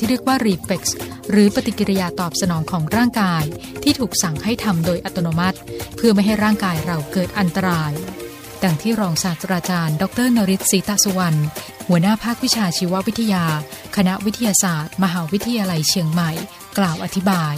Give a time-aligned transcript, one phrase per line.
[0.00, 0.82] ที่เรียกว่า reflex
[1.30, 3.44] หรือปฏิกิริยาตอบสนองของร่างกาย
[3.82, 5.58] ที่ถูกสั่งให้ทำโดยอัตโนมัติ
[5.96, 7.92] เพื่อไม่ให้ร่างกายเราเกิดอันตราย
[8.62, 11.40] ดังที่รองศาสตราจารย์ ดรนริศศรีตสุวรรณ
[11.88, 13.44] หัวหน้าภาควิชาชีววิทยา
[13.96, 16.30] คณะวิทยาศาสตร์ มหาวิทยาลัยเชียงใหม่
[16.78, 17.56] กล่าวอธิบาย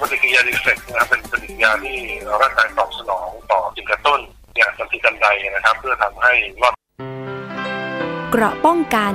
[0.00, 1.96] ปฏิกิริยารีเฟกนะครับเป็นปฏิกิริยาที่
[2.42, 4.20] ร่างกายตอบสนองต่อสิ่งกระตุ้น
[4.58, 6.32] อย่างทันทีทันใดนะครับ เพื่อทำให้
[6.62, 6.72] รอด
[8.30, 9.14] เกราะป้องกัน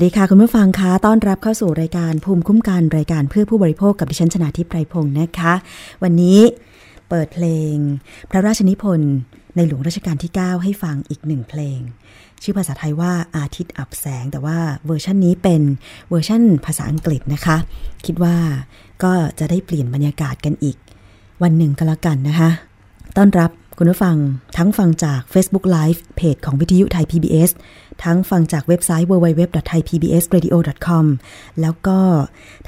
[0.00, 5.54] สวัสดีค่ะ คุณผู้ฟังคะต้อนรับเข้าสู่รายการภูมิคุ้มกันรายการเพื่อผู้บริโภคกับดิฉันชนาทิพไพรพงศ์นะคะ
[6.02, 6.38] วันนี้
[7.08, 7.74] เปิดเพลง
[8.30, 9.14] พระราชนิพนธ์
[9.56, 11.78] ในหลวงรัชกาลที่ 9 ให้ฟังอีกหนึ่งเพลง
[12.42, 15.62] ชื่อภาษาไทยว่าอาทิตย์อับแสง แต่ว่าเวอร์ชันนี้เป็น
[16.10, 17.56] เวอร์ชันภาษาอังกฤษนะคะ
[18.06, 18.36] คิดว่า
[19.02, 20.76] ก็จะได้เปลี่ยนบรรยากาศกันอีก
[21.42, 22.50] วันหนึ่งก็แล้วกันนะคะ
[23.16, 23.50] ต้อนรับ
[23.82, 24.18] คุณผู้ฟัง
[24.56, 27.50] ทั้งฟังจาก Facebook Live เพจของวิทยุไทย PBS
[28.04, 31.04] ทั้งฟังจากเว็บไซต์ www.thaipbsradio.com
[31.60, 31.98] แล้วก็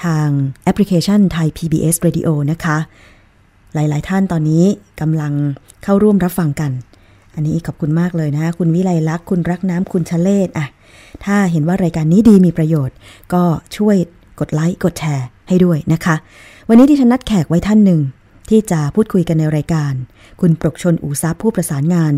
[0.04, 0.26] ทาง
[0.64, 2.78] แอปพลิเคชันไทย PBS Radio นะคะ
[3.74, 4.64] หลาย ๆ ท่านตอนนี้
[5.00, 5.32] กำลัง
[5.82, 6.70] เข้าร่วมรับฟังกัน
[7.34, 10.66] อันนี้ขอบคุณมากเลยนะคะคุณวิไลลักษณ์คุณรักน้ำคุณชะเลศอะ
[11.24, 12.96] ถ้าเห็นว่ารายการนี้ดีมีประโยชน์
[13.34, 13.42] ก็
[13.76, 13.96] ช่วย
[14.40, 16.14] กดไลค์กดแชร์ให้ด้วยนะคะ
[16.68, 18.00] วันนี้ที่ฉันนัดแขกไว้ท่านหนึ่ง
[18.48, 19.92] ที่จะพูดคุยกันในรายการ
[20.40, 22.12] คุณปรกชนอูซับผู้ประสานงาน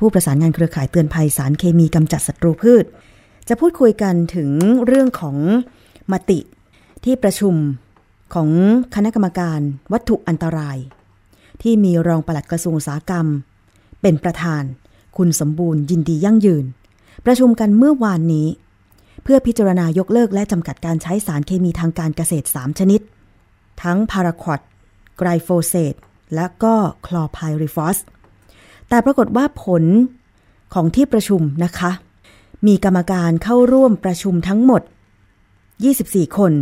[0.00, 2.84] ผู้ประสานงานเครือข่ายเตือนภัยสารเคมีกำจัดศัตรูพืช
[3.48, 4.50] จะพูดคุยกันถึง
[4.86, 5.36] เรื่องของ
[6.12, 6.38] มติ
[7.04, 7.54] ที่ประชุม
[8.34, 8.50] ของ
[8.94, 9.60] คณะกรรมการ
[9.92, 10.78] วัตถุอันตราย
[11.62, 13.26] ที่มีรองปลัดกระทรวงอุตสาหกรรม
[14.02, 14.62] เป็นประธาน
[15.16, 16.64] คุณสมบูรณ์ยินดียั่งยืน
[17.26, 18.48] ประชุมกันเมื่อวานนี้
[19.22, 23.00] เพื่อพิจารณายกเลิกและจำกัดการใช้สารเคมีทางการเกษตร 3 ชนิด
[23.82, 24.60] ทั้งพาราควอต
[25.18, 25.94] ไกลโฟเซต
[26.34, 26.74] และก็
[27.06, 27.98] คลอไพริฟอส
[28.88, 29.84] แต่ปรากฏว่าผล
[30.74, 31.90] ของที่ประชุมนะคะ
[32.66, 34.82] มีกรรมการเข้าร่วมประชุมทั้งหมด
[35.58, 36.52] 24 คน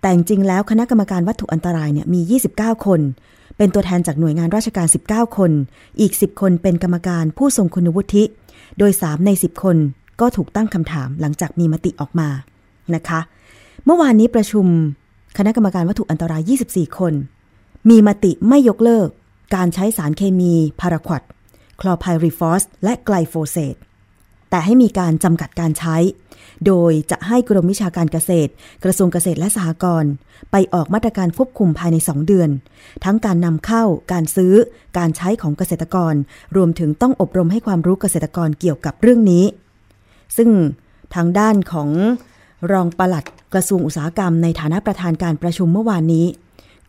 [0.00, 2.20] แต่จริงแล้วคณะกรรมการวัตถุอันตรายเนี่ยมี
[2.52, 3.00] 29 คน
[3.56, 5.50] เป็นตัวแทนจากหน่วยงานราชการ 19 คน
[6.00, 8.24] อีก 10 คนเป็นกรรมการผู้ทรงคุณวุฒิ
[8.78, 9.76] โดย 3 ใน 10 คน
[10.20, 12.28] ก็ถูกตั้งคำถามหลังจากมีมติออกมา
[12.94, 13.20] นะคะ
[13.84, 14.66] เมื่อวานนี้ประชุม
[15.38, 17.12] คณะกรรมการวัตถุอันตราย 24 คน
[17.88, 19.08] มีมติไม่ยกเลิก
[19.54, 21.22] การใช้สารเคมีพาราควด
[21.80, 23.74] คลอไพริฟอส และไกลโฟเซต
[24.50, 25.96] แต่ให้มีการจำกัดการใช้
[26.66, 28.50] โดยจะให้กรมวิชาการเกษตร
[28.84, 30.12] กระทรวงเกษตรและสหกรณ์
[30.50, 32.50] ไปออกมาตรการควบคุมภายใน 2 เดือน
[33.04, 34.54] ทั้งการนำเข้า การซื้อ
[34.98, 36.14] การใช้ของเกษตรกร
[36.56, 39.44] รวมถึงต้องอบรมให้ความรู้เกษตรกรเกี่ยวกับเรื่องนี้
[40.36, 40.50] ซึ่ง
[41.14, 41.90] ทางด้านของ
[42.72, 43.24] รองปลัด
[43.54, 46.26] กระทรวงอุตสาหกรรมในฐานะประธานการประชุมเมื่อวานนี้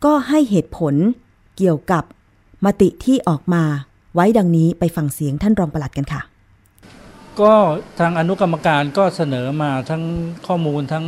[0.05, 0.95] ก็ให้เหตุผล
[1.57, 2.03] เกี่ยวกับ
[2.65, 3.63] มติที่ออกมา
[4.15, 6.21] ไว้ดังนี้ไปฟังเสียงท่านรองปลัดกันค่ะ
[7.41, 7.53] ก็
[7.99, 10.03] ทางอนุกรรมการก็เสนอมาทั้ง
[10.47, 11.05] ข้อมูลทั้ง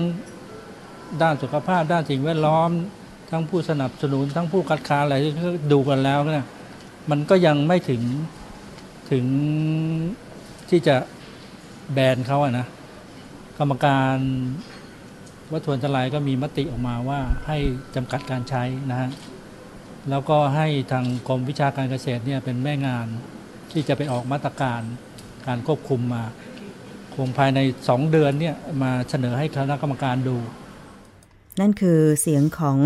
[1.22, 2.70] ด้านสุขภาพ ด้านสิ่งแวดล้อม
[3.32, 5.34] ทั้งผู้สนับสนุน ทั้งผู้คัดค้านอะไรที่
[5.72, 6.46] ดูกันแล้วเนี่ย
[7.10, 8.02] มันก็ยังไม่ถึง
[9.12, 9.26] ถึง
[10.70, 10.96] ที่จะ
[11.94, 12.68] แบนเขาอะนะ
[13.58, 14.18] กรรมการ
[15.54, 17.58] วัตถุอันตรายก็มีมติออกมาว่าให้
[17.96, 19.10] จำกัดการใช้นะฮะ
[20.10, 23.08] แล้วก็ให้ทางกรมวิชาการเกษตรเนี่ยเป็นแม่งาน
[23.72, 24.82] ที่จะไปออกมาตรการ
[25.48, 26.24] การควบคุมมา
[27.16, 27.60] คงภายใน
[27.90, 30.38] สองเดือนเนี่ยมาเสนอให้คณะกรรมการดู
[31.60, 32.80] นั่นคือเสียงของ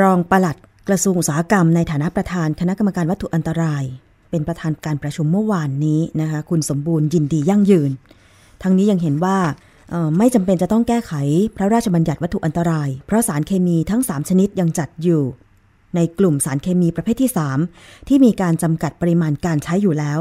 [0.00, 0.56] รองปลัด
[0.88, 3.84] กระทรวงอุตสาหกรรม ในฐานะประธานคณะกรรมการวัตถุอันตราย
[4.30, 7.90] เป็นประธานการประชุมเมื่อวานนี้นะคะคุณสมบูรณ์ยินดียั่งยืน
[8.62, 9.36] ทั้งนี้ยังเห็นว่า
[10.18, 11.12] ไม่จำเป็นจะต้องแก้ไข
[11.56, 15.22] พระราชบัญญัติวัตถุอันตราย เพราะสารเคมีทั้ง 3 ชนิดยังจัดอยู่
[15.96, 17.30] ในกลุ่มสารเคมีประเภทที่
[17.68, 20.18] 3 ที่มีการจำกัดปริมาณการใช้อยู่แล้ว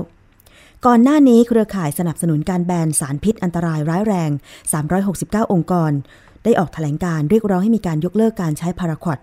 [0.86, 4.32] ก่อนหน้านี้เครือข่ายสนับสนุนการแบนสารพิษอันตรายร้ายแรง
[4.92, 5.92] 369 องค์กร
[6.44, 9.20] ได้ออกแถลงการณ์เรียกร้องให้มีการยกเลิกการใช้พาราควอต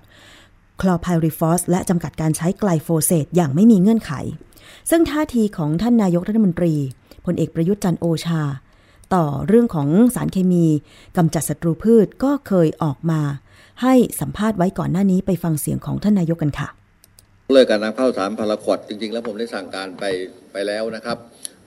[0.81, 4.13] คลอไพริฟอสและจำกัดการใช้ไกลโฟเซตอย่างไม่มีเงื่อนไข
[4.91, 6.75] ซึ่งท่าทีของท่านนายกรัฐมนตรี
[7.25, 8.43] พลเอกประยุทธ์จันทร์โอชา
[9.15, 10.65] ต่อเรื่องของสารเคมี
[11.17, 13.21] กำจัดศัตรูพืชก็เคยออกมา
[13.83, 16.69] ให้สัมภาษณ์ไว้ก่อนหน้านี้ไปฟังเสียงของท่านนายกกันค่ะ
[17.53, 20.05] เลิกการนำเข้าสารพาราควอตจริง ๆ แล้วผมได้สั่งการไป
[20.53, 21.19] ไปแล้วนะครับ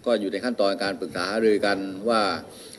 [0.06, 1.78] ก็อยู่ในขั้นตอนการปรึกษาหารือกัน
[2.10, 2.22] ว่า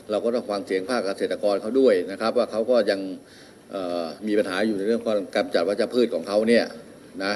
[0.09, 2.99] เราก็ต้องฟังเสียงภาคเกษตรกรเขาด้วยนะครับ ว่าเขาก็ยัง
[4.27, 6.65] มีปัญหาอยู่ในเรื่องของการจัดวัชพืชของเขาเนี่ย
[7.23, 7.33] นะ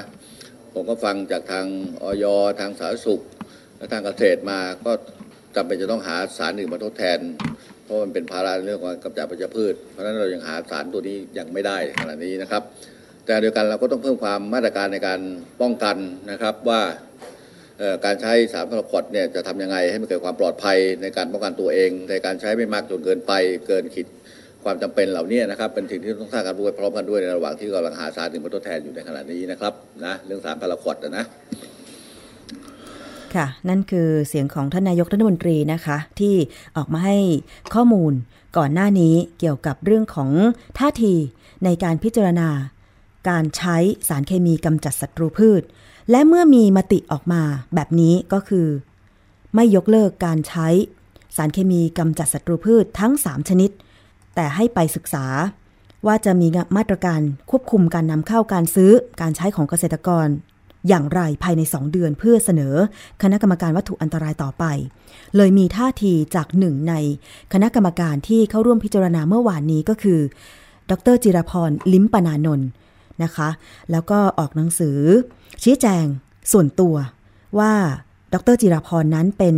[0.74, 1.66] ผมก็ฟังจากทาง
[2.02, 2.24] ออย
[2.60, 3.20] ทางสาธารณสุข
[3.76, 4.92] และทางเกษตรมาก็
[5.56, 7.18] จำเป็นจะต้องหาสารหนึ่งมาทดแทน
[7.84, 12.62] เพราะมันเป็นภาระเรื่องของกำจัดวัชพืช เพราะฉะนั้นเรายังหาสารตัวนี้ยังไม่ได้ขณะนี้นะครับ
[13.26, 15.20] แต่เดียวกันเราก็ต้องเพิ่มความมาตรการในการ
[15.60, 15.96] ป้องกัน
[16.30, 16.80] นะครับว่า
[18.04, 23.32] การใช้สารพาราควดเนี่ยจะทำยังไงให้มันเกิดความปลอดภัยในการป้องกันตัวเอง ในการใช้ไม่มากจนเกินไป
[23.66, 24.06] เกินขีด
[24.64, 29.74] ความจำเป็นเหล่านี้นะครับเป็นสิ่งที่ต้องสร้างการรู้ไปพร้อมกันด้วยในระหว่างที่กำลังหาสารถึงมาทดแทนอยู่ในขณะนี้นะครับ
[30.04, 31.24] นะเรื่องสารพาราควดนะ
[33.34, 36.34] ค่ะ นั่นคือเสียงของท่านนายกรัฐมนตรีนะคะ ที่
[36.76, 37.18] ออกมาให้
[37.74, 38.12] ข้อมูล
[38.56, 40.30] ก่อนหน้านี้เกี่ยวกับเรื่องของ
[40.78, 41.14] ท่าที
[41.64, 42.48] ในการพิจารณา
[43.28, 43.76] การใช้
[44.08, 45.62] สารเคมีกำจัดศัตรูพืช
[46.10, 47.42] และเมื่อมีมติออกมา
[47.74, 48.66] แบบนี้ก็คือ
[49.54, 50.68] ไม่ยกเลิกการใช้
[51.36, 53.70] สารเคมีกำจัดศัตรูพืชทั้ง 3 ชนิด
[54.34, 55.26] แต่ให้ไปศึกษา
[56.06, 56.46] ว่าจะมี
[56.76, 57.20] มาตรการ
[57.50, 60.26] ควบคุมการนำเข้าการซื้อการใช้ของเกษตรกร
[60.88, 62.74] อย่างไรภายใน 2 เดือนเพื่อเสนอ
[63.22, 64.64] คณะกรรมการวัตถุอันตรายต่อไป
[65.36, 66.94] เลยมีท่าทีจากหนึ่งใน
[67.52, 70.20] คณะกรรมการที่เข้าร่วมพิจารณาเมื่อวานนี้ก็คือ
[70.90, 72.68] ดรจิรพรลิมปนานนท์
[73.22, 73.48] นะคะ
[73.90, 74.98] แล้วก็ออกหนังสือ
[75.62, 76.04] ชี้แจง
[76.52, 76.94] ส่วนตัว
[77.58, 77.72] ว่า
[78.34, 79.56] ดรจิรพรนั้นเป็น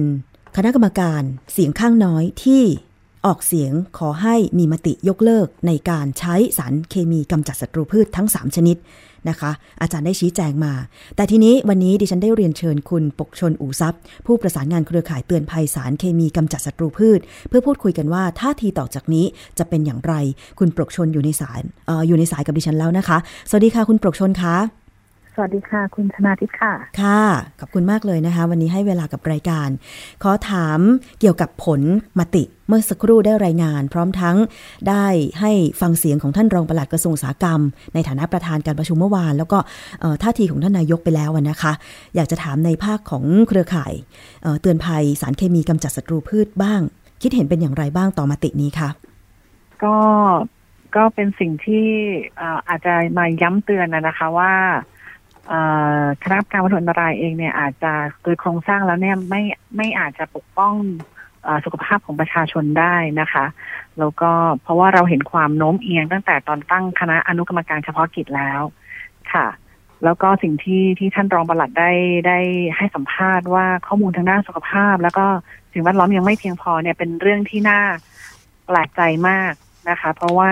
[0.56, 2.62] คณะกรรมการเสียงข้างน้อยที่
[3.26, 8.76] ออกเสียงขอให้มีมติยกเลิกในการใช้สารเคมีกำจัดศัตรูพืชทั้ง 3 ชนิด
[9.28, 9.50] นะคะ
[9.82, 10.72] อาจารย์ได้ชี้แจงมา
[11.16, 13.94] แต่ทีนี้วันนี้ดิฉันได้เรียนเชิญคุณปกชนอู่ซับ
[14.26, 19.26] ผู้ประสานงานเครือข่ายเตือนภัยสารเคมีกำจัดศัตรูพืช เพื่อพูดคุยกันว่าท่าทีต่อจากนี้
[19.58, 20.14] จะเป็นอย่างไร
[20.58, 24.56] คุณปกชนอยู่ในสายอออยู่ในสายกับดิฉันแล้วนะคะ สวัสดีค่ะคุณปกชนคะ
[25.34, 26.72] สวัสดีค่ะ คุณธนาทิพย์ค่ะ
[27.02, 27.22] ค่ะ
[27.60, 29.68] ขอบคุณมากเลยนะคะ วันนี้ให้เวลากับรายการ
[30.22, 30.78] ขอถาม
[31.20, 31.80] เกี่ยวกับผล
[32.18, 34.36] มติเมื่อสักครู่ได้รายงาน พร้อมทั้ง
[34.88, 35.06] ได้
[35.40, 37.60] ให้ฟังเสียงของท่านรองปลัดกระทรวงอุตสาหกรรม
[37.94, 39.58] ในฐานะประธานการประชุมเมื่อวาน แล้วก็
[40.00, 41.72] เอ่อท่าทีของท่านนายกไปแล้วนะคะ
[42.14, 43.92] อยากจะถามในภาคของเครือข่าย
[44.42, 46.80] เอ่อเตือนภัยสารเคมีกำจัดศัตรูพืชบ้าง
[47.22, 48.88] คิดเห็นเป็นอย่างไรบ้างต่อมตินี้คะ
[49.84, 49.96] ก็
[50.96, 51.86] ก็เป็นสิ่งที่
[52.36, 54.91] เอ่ออาจจะมาย้ำเตือนนะนะคะว่าเอ่อ
[56.22, 59.42] คณะกรรมการวัตถุอันตรายเองเนี่ยอาจจะโดยโครงสร้างแล้วเนี่ยไม่
[59.76, 60.74] ไม่อาจจะปกป้อง
[61.64, 63.44] สุขภาพของประชาชนได้นะคะ
[63.98, 64.30] แล้วก็
[64.62, 68.60] เพราะว่าเราเห็นความโน้มเอียงตั้งแต่ตอนตั้งคณะอนุกรรมการเฉพาะกิจแล้ว
[69.32, 69.46] ค่ะ
[70.04, 71.90] แล้วก็สิ่งที่ที่ท่านรองปลัดได้
[72.26, 72.38] ได้
[72.76, 75.26] ให้สัมภาษณ์ว่าข้อมูลทางด้านสุขภาพ แล้วก็
[75.72, 77.80] สิ่งแวดล้อมยังไม่เพียงพอเนี่ยเป็นเรื่องที่น่า
[78.66, 79.52] แปลกใจมาก
[79.90, 80.50] นะคะ เพราะว่า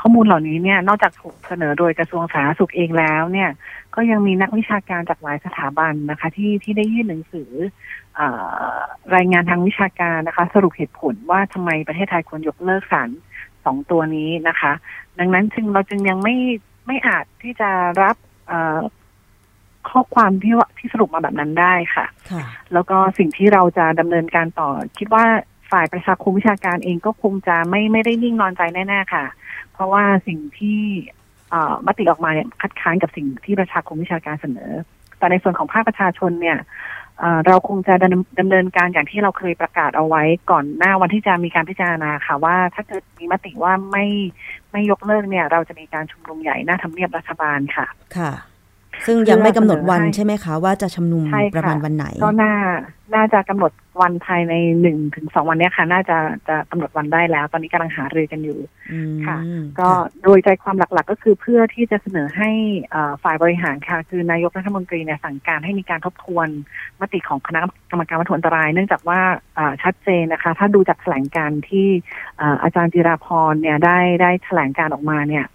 [0.00, 3.50] ข้อมูลเหล่านี้เนี่ยนอกจากถูกเสนอโดยกระทรวงสาธารณสุขเองแล้วเนี่ย
[3.94, 7.50] ก็ยังมีนักวิชาการจากหลายสถาบันนะคะ ที่ที่ได้ยื่นหนังสือ
[8.16, 8.20] เอ
[8.74, 8.78] อ
[9.16, 13.10] รายงานทางวิชาการนะคะ สรุปเหตุผลว่าทำไมประเทศไทยควรยกเลิกสาร
[13.64, 14.72] สองตัวนี้นะคะ
[15.18, 16.36] ดังนั้นจึงเราจึงยังไม่
[16.86, 17.70] ไม่อาจที่จะ
[18.02, 18.16] รับ
[18.48, 18.78] เอ่อ
[19.90, 25.24] ข้อความที่ว่าที่สรุปมาแบบนั้นได้ค่ะค่ะแล้วก็สิ่งที่เราจะดำเนินการต่อคิดว่า
[25.70, 29.24] ฝ่ายประชาคมวิชาการเองก็คงจะไม่ไม่ได้นิ่งนอนใจแน่ๆค่ะ
[29.72, 30.80] เพราะว่าสิ่งที่
[31.86, 34.72] มติออกมาเนี่ยคัดค้านกับสิ่งที่ประชาคมวิชาการเสนอ
[35.18, 36.58] แต่ในส่วนของภาคประชาชนเนี่ย
[37.46, 44.06] เราคงจะดำดำเนินการอย่างที่เราเคยประกาศเอาไว้ก่อนหน้าวันที่จะมีการพิจารณาค่ะ ว่าถ้าเกิดมีมติว่าไม่
[44.72, 48.32] ไม่ยกเลิกเนี่ย เราจะมีการชุมนุมใหญ่หน้าทำเนียบรัฐบาลค่ะ ค่ะ
[49.06, 52.54] ซึ่งยังไม่กำหนดวันให้ใช่ไหมคะว่าจะชุมนุมใช่ค่ะประมาณวันไหน ก็น่า
[53.14, 58.58] น่าจะกำหนดวันภายในหนึ่งถึงสองวันเนี้ยค่ะ น่าจะจะกำหนดวันได้แล้ว ตอนนี้กำลังหารือกันอยู่
[58.92, 59.88] อืมค่ะค่ะ ก็
[60.22, 62.50] โดยใจความหลักๆ ก็คือเพื่อที่จะเสนอให้
[62.90, 66.48] เอ่อฝ่ายบริหารค่ะ คือนายกรัฐมนตรีเนี่ยสั่งการให้มีการทบทวน
[67.00, 69.20] มติของคณะกรรมการวัตถุอันตราย เนื่องจากว่า
[69.58, 71.88] อ่าชัดเจนนะคะ ถ้าดูจากแถลงการณ์ที่
[72.40, 75.46] อ่าอาจารย์จิราพรเนี่ยได้ได้แถลงการออกมาเนี่ย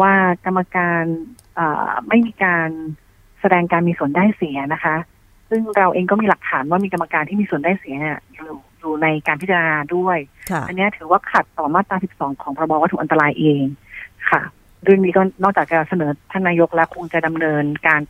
[0.00, 0.14] ว่า
[0.44, 1.02] กรรมการ
[1.46, 1.47] อ่า
[2.08, 2.68] ไม่มีการ
[3.40, 4.96] แสดงการมีส่วนได้เสียนะคะ
[5.48, 10.18] ซึ่งเราเองก็มีหลักฐานว่ามีกรรมการที่มีส่วนได้เสียเนี่ยอยู่อยู่ในการพิจารณาด้วย
[10.50, 13.62] ค่ะอันเนี้ยถือว่าขัดต่อมาตรา 12 ของพรบวัตถุอันตรายเอง
[14.30, 14.40] ค่ะ
[14.84, 18.00] เรื่องนี้ก็นอกจากจะเสนอท่านนายกแล้วคงจะดำเนินการ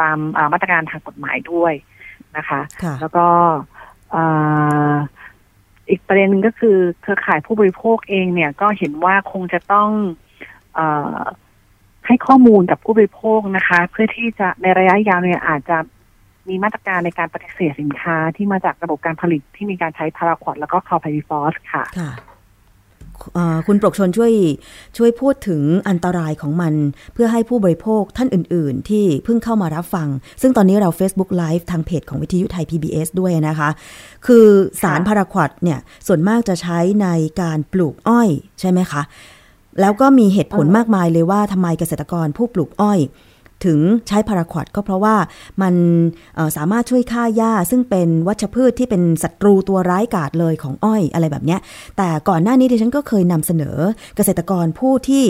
[0.00, 1.72] ตามอ่ามาตรการทางกฎหมายด้วย
[2.36, 3.26] นะคะค่ะแล้วก็
[4.14, 4.94] อ่า
[5.90, 9.90] อีกประเด็นหนึงก็คือเครือข่ายผู้บริโภคเองเนี่ยก็เห็นว่าคงจะต้อง
[10.74, 10.80] เอ
[11.18, 11.20] อ
[12.06, 15.78] ให้ข้อมูลกับผู้บริโภคนะคะ เพื่อที่จะในระยะยาวเนี่ยอาจจะ
[16.48, 22.12] มีมาตรการในการปฏิเสธสินค้าที่มาจากระบบการผลิตที่มีการใช้พาราควอดแล้วก็คาร์ไพฟอสค่ะค่ะ
[23.34, 24.32] เอ่อคุณปรกชนช่วย
[24.96, 26.74] ช่วยพูดถึงอันตรายของมัน
[27.14, 30.08] เพื่อให้ผู้บริโภคท่านอื่น ๆ ที่เพิ่งเข้ามารับฟัง
[30.42, 33.70] ซึ่งตอนนี้เรา Facebook Live ทางเพจของวิทยุไทย PBS ด้วยนะคะ
[34.26, 34.46] คือ
[34.82, 37.08] สารพาราควอดเนี่ยส่วนมากจะใช้ใน
[37.42, 38.28] การปลูกอ้อย
[38.60, 39.02] ใช่ไหมคะ
[39.80, 43.00] แล้วก็มีเหตุผลมากมายเลยว่าทำไมเกษตรกรผู้ปลูกอ้อย
[43.66, 45.16] ถึงใช้พาราควอดก็เพราะว่า
[45.62, 45.74] มัน
[46.56, 51.60] สามารถช่วยฆ่าหญ้า ซึ่งเป็นวัชพืชที่เป็นศัตรูตัวร้ายกาจเลยของอ้อยอะไรแบบเนี้ย
[51.96, 53.76] แต่ก่อนหน้านี้ดิฉันก็เคยนำเสนอ
[54.16, 55.24] เกษตรกรผู้ที่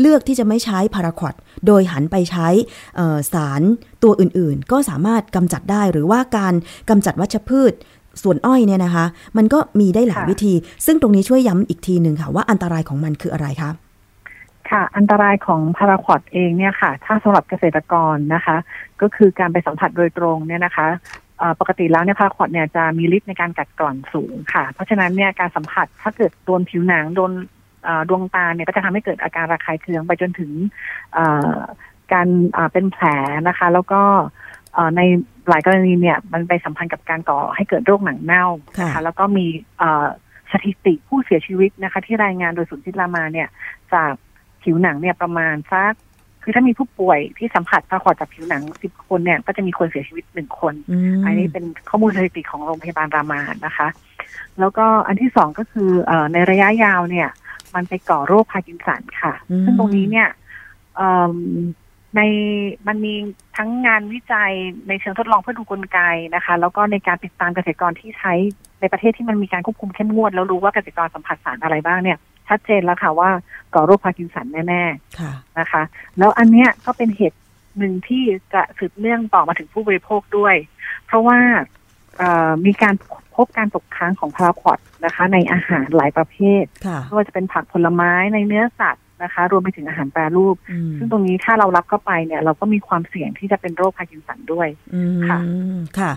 [0.00, 1.34] เลือกที่จะไม่ใช้พาราควอด
[1.66, 2.48] โดยหันไปใช้
[3.32, 3.62] สาร
[4.02, 6.54] ตัวอื่นๆ ก็สามารถกำจัดได้หรือว่าการ
[6.90, 7.72] กำจัดวัชพืช
[8.22, 10.54] ส่วนอ้อยเนี่ยนะคะ มันก็มีได้หลายวิธี
[10.86, 13.70] ซึ่งตรงนี้ช่วยย้ำอีกทีหนึ่งค่ะว่าอันตรายของมันคืออะไรคะ
[14.70, 18.56] ค่ะ อันตรายของพาราควอดเองเนี่ยค่ะ ถ้าสำหรับเกษตรกรนะคะ
[19.00, 20.88] ก็คือการไปสัมผัสโดยตรงเนี่ยนะคะ
[21.38, 27.32] เอ่อปกติแล้วเนี่ยพาราควอดเนี่ยจะมีฤทธิ์ในการกัดกร่อนสูงค่ะ เพราะฉะนั้นเนี่ยการสัมผัสถ้าเกิดโดนผิวหนังโดน
[27.84, 30.50] เอ่อดวงตาเนี่ยก็จะทำให้เกิดอาการระคายเคืองไปจนถึง
[31.14, 31.56] เอ่อ
[32.12, 33.06] การอ่าเป็นแผล
[33.48, 34.02] นะคะ แล้วก็
[34.74, 35.00] เอ่อใน
[35.48, 39.46] หลายกรณีเนี่ยมันไปสัมพันธ์กับการก่อให้เกิดโรคหนังเน่านะค่ะคะแล้วก็มี
[39.78, 40.06] เอ่อ
[40.52, 43.48] สถิติผู้เสียชีวิตนะคะ ที่รายงานโดยศูนย์จิตรามาเนี่ย
[43.94, 44.12] จาก
[44.62, 45.92] ผิวหนังเนี่ยประมาณสัก
[46.42, 53.88] คือถ้ามีผู้ป่วยที่สัมผัสพาราควอตจากผิวหนังสิบคนเนี่ยก็จะมีคนเสียชีวิตหนึ่งคนอืมอันนี้เป็นข้อมูลสถิติของโรงพยาบาลรามานะคะ
[54.60, 57.28] แล้วก็อันที่สองก็คือเออในระยะยาวเนี่ย
[57.74, 60.28] มันไปก่อโรคพาร์กินสันค่ะอืมซึ่งตรงนี้เนี่ย
[60.96, 61.34] เอิ่ม
[62.16, 62.20] ใน
[62.88, 63.14] มันมี
[63.56, 64.52] ทั้งงานวิจัย
[64.88, 65.98] ในเชิงทดลองเพื่อดูกลไก
[66.34, 68.34] นะคะ แล้วก็ในการติดตามเกษตรกรที่ใช้
[68.80, 73.30] ในประเทศที่มันมีการควบคุมเข้มงวด แล้วรู้ว่าเกษตรกรสัมผัสสารอะไรบ้างเนี่ย ชัดเจนแล้วค่ะว่า
[73.74, 75.82] ก่อโรคพาร์กินสันแน่ๆค่ะนะคะ
[76.18, 77.38] แล้วอันเนี้ยก็เป็นเหตุ
[77.78, 78.24] หนึ่งที่
[78.54, 80.54] จะสืบเนื่องต่อมาถึงผู้บริโภคด้วย
[81.06, 81.38] เพราะว่า
[82.18, 82.94] เอ่อมีการ
[83.36, 95.38] พบการตกค้างของพาราควอตนะคะ ในอาหารหลายประเภทค่ะไม่ว่าจะเป็นผักผลไม้ในเนื้อสัตว์ นะคะ รวมไปถึงอาหารแปรรูปอืมซึ่งตรงนี้ถ้าเรารับเข้าไปเนี่ย เราก็มีความเสี่ยงที่จะเป็นโรคพาร์กินสันด้วยอืมค่ะ
[95.98, 96.12] ค่ะ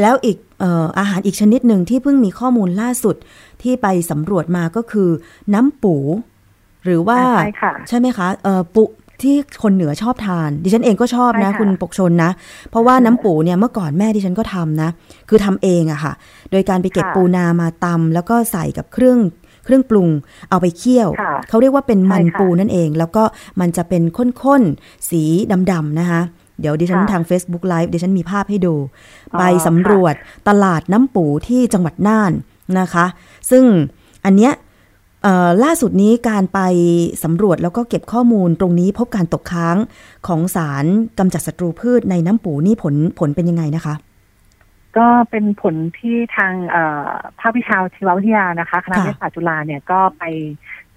[0.00, 3.16] แล้วอีกเอ่ออาหารอีกชนิดหนึ่งที่เพิ่งมีข้อมูลล่าสุด
[3.62, 5.10] ที่ไปสำรวจมาก็คือ
[5.54, 5.96] น้ำปู
[6.84, 8.84] หรือว่าใช่ค่ะใช่ไหมคะเอ่อปุ
[9.22, 12.30] ที่คนเหนือชอบทาน ดิฉันเองก็ชอบนะใช่ค่ะคุณปกชนนะ
[12.70, 14.90] เพราะว่าน้ำปูเนี่ยเมื่อก่อนแม่ดิฉันก็ทำนะ
[15.28, 16.12] คือทำเองอะค่ะ
[16.50, 19.18] โดยการไปเก็บค่ะปูนามาตำแล้วก็ใส่กับเครื่อง
[19.64, 20.08] เครื่องปรุง
[20.50, 23.24] เอาไปเคี่ยวค่ะเขาเรียกว่าเป็นมันใช่ค่ะปูนั่นเอง แล้วก็
[23.60, 24.02] มันจะเป็น
[24.44, 25.22] ข้นๆ สี
[25.72, 26.20] ดำๆนะคะ
[26.60, 30.14] เดี๋ยวดิฉันค่ะทาง Facebook Live ดิฉันมีภาพให้ดูอ๋อไปสำรวจ
[30.48, 32.32] ตลาดน้ำปูที่จังหวัดน่าน
[32.80, 33.06] นะคะ
[33.50, 33.64] ซึ่ง
[34.24, 34.52] อันเนี้ย
[35.22, 36.60] เอ่อล่าสุดนี้การไป
[37.24, 39.76] สำรวจแล้วก็เก็บข้อมูลตรงนี้พบการตกค้าง
[40.26, 40.84] ของสาร
[41.18, 43.94] กำจัดศัตรูพืชในน้ำปูนี่ผลผลเป็นยังไงนะคะ
[44.98, 47.10] ก็เป็นผลที่ทางเอ่อ
[47.40, 50.24] ภาควิชาชีววิทยานะคะคณะค่ะวิทยาศาสตร์จุฬาเนี่ยก็ไป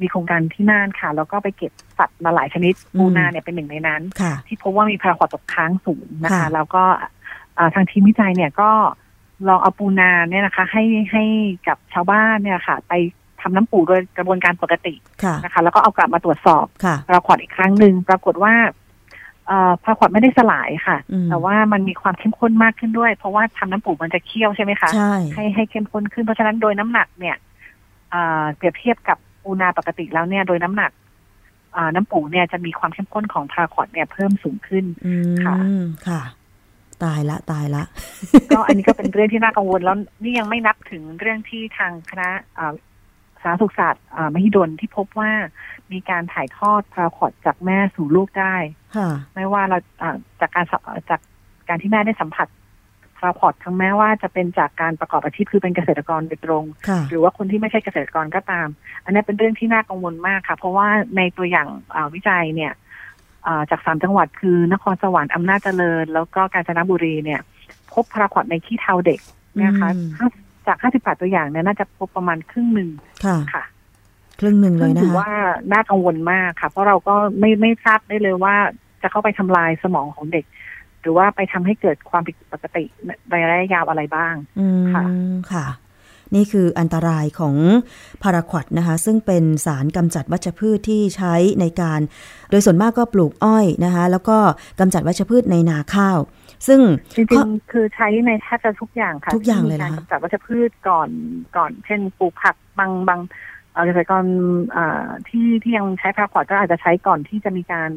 [0.01, 6.83] มีโครงการที่น่านค่ะ แล้วก็ไปเก็บสัตว์มาหลายชนิดอืมปูนาเนี่ยเป็นหนึ่งในนั้นค่ะที่พบว่ามีพาราควอดตกค้างสูงนะคะค่ะแล้วก็
[7.55, 8.71] เอ่อทางทีมวิจัยเนี่ยก็
[9.47, 11.23] ลองเอาปูนาเนี่ยนะคะ ให้ให้
[11.67, 12.93] กับชาวบ้านเนี่ยค่ะ ไป
[13.41, 18.73] ทำน้ำปูโดยกระบวนการปกติค่ะนะคะ แล้วก็เอากลับมาตรวจสอบค่ะพาราควอดอีกครั้งหนึ่งปรากฏว่าเอ่อ
[19.83, 27.35] พาราควอดไม่ได้สลายค่ะอืมแต่ว่ามันมีความเข้มข้นมากขึ้นด้วย เพราะว่าทำน้ำปูมันจะเคี่ยวใช่ไหมคะใช่ให้ให้เข้มข้นขึ้นเพราะฉะนั้นโดยน้ำหนักเนี่ย
[28.11, 30.91] เอ่อเปรียบเทียบกับปูนาปกติแล้วเนี่ย โดยน้ำหนัก
[31.75, 35.55] อ่าน้ำปูเนี่ยจะมีความเข้มข้นของพาราควอดเนี่ยเพิ่มสูงขึ้นอืมค่ะ
[36.07, 36.21] ค่ะ
[37.03, 37.83] ตายละตายละ
[38.51, 42.73] ก็อันนี้ก็เป็นเรื่องที่น่ากังวลแล้วนี่ยังไม่นับถึงเรื่องที่ทางคณะอ่า
[43.43, 45.31] สาธารณสุขศาสตร์อ่ามหิดลที่พบว่า
[45.93, 48.55] มีการถ่ายทอดพาราควอดจากแม่สู่ลูกได้
[48.95, 51.19] ค่ะไม่ว่าเราอ่าจากการสัมจาก
[51.67, 52.47] การที่แม่ได้สัมผัส
[53.17, 58.67] พาราควอดทั้งแม้ว่าจะเป็นจากการประกอบอาชีพคือเป็นเกษตรกรโดยตรงค่ะหรือว่าคนที่ไม่ใช่เกษตรกรก็ตาม
[59.03, 62.73] อันนี้เป็นเรื่องที่น่ากังวลมากค่ะ เพราะว่าในตัวอย่างอ่าวิจัยเนี่ย
[63.47, 67.41] อ่าจากสามจังหวัดคือนครสวรรค์อำนาจเจริญ แล้วก็กาญจนบุรีเนี่ย
[67.93, 69.19] พบพาราควอดในขี้เทาเด็ก
[69.63, 70.27] นะคะอืมห้า
[70.67, 72.89] จาก 58 ตัวอย่างเนี่ยน่าจะพบประมาณครึ่งหนึ่ง
[73.53, 73.63] ค่ะ
[74.39, 75.31] ค่ะครึ่งหนึ่งเลซึ่ยงนะถือคะว่า
[75.73, 78.55] น่ากังวลมากค่ะ เพราะเราก็ไม่ไม่ทราบได้เลยว่า
[79.01, 80.45] จะเข้าไปทำลายสมองของเด็ก
[81.01, 82.83] หรือว่าไปทำให้เกิดความผิดปกติ
[83.31, 85.03] ในระยะยาวอะไรบ้างอืมค่ะ
[85.51, 85.65] ค่ะ
[86.35, 87.55] นี่คืออันตรายของ
[88.23, 91.99] พาราควอดนะคะ ซึ่งเป็นสารกำจัดวัชพืชที่ใช้ในการ
[92.49, 94.37] โดยส่วนมากก็ปลูกอ้อยนะคะ แล้วก็
[94.79, 96.17] กำจัดวัชพืชในนาข้าว
[96.67, 96.79] ซึ่ง
[97.15, 101.09] จริข้องๆคือใช้ในแทบจะทุกอย่างค่ะทุกอย่างเลยที่มีเหรอคะการกำจัดวัชพืชก่อน
[101.57, 103.19] ก่อน เช่นปลูกผักบางบาง
[103.77, 104.23] เอ่อเกษตรกร
[104.75, 107.89] อ่าที่ที่ยังใช้พาราควอดก็อาจจะใช้ก่อนที่จะมีการ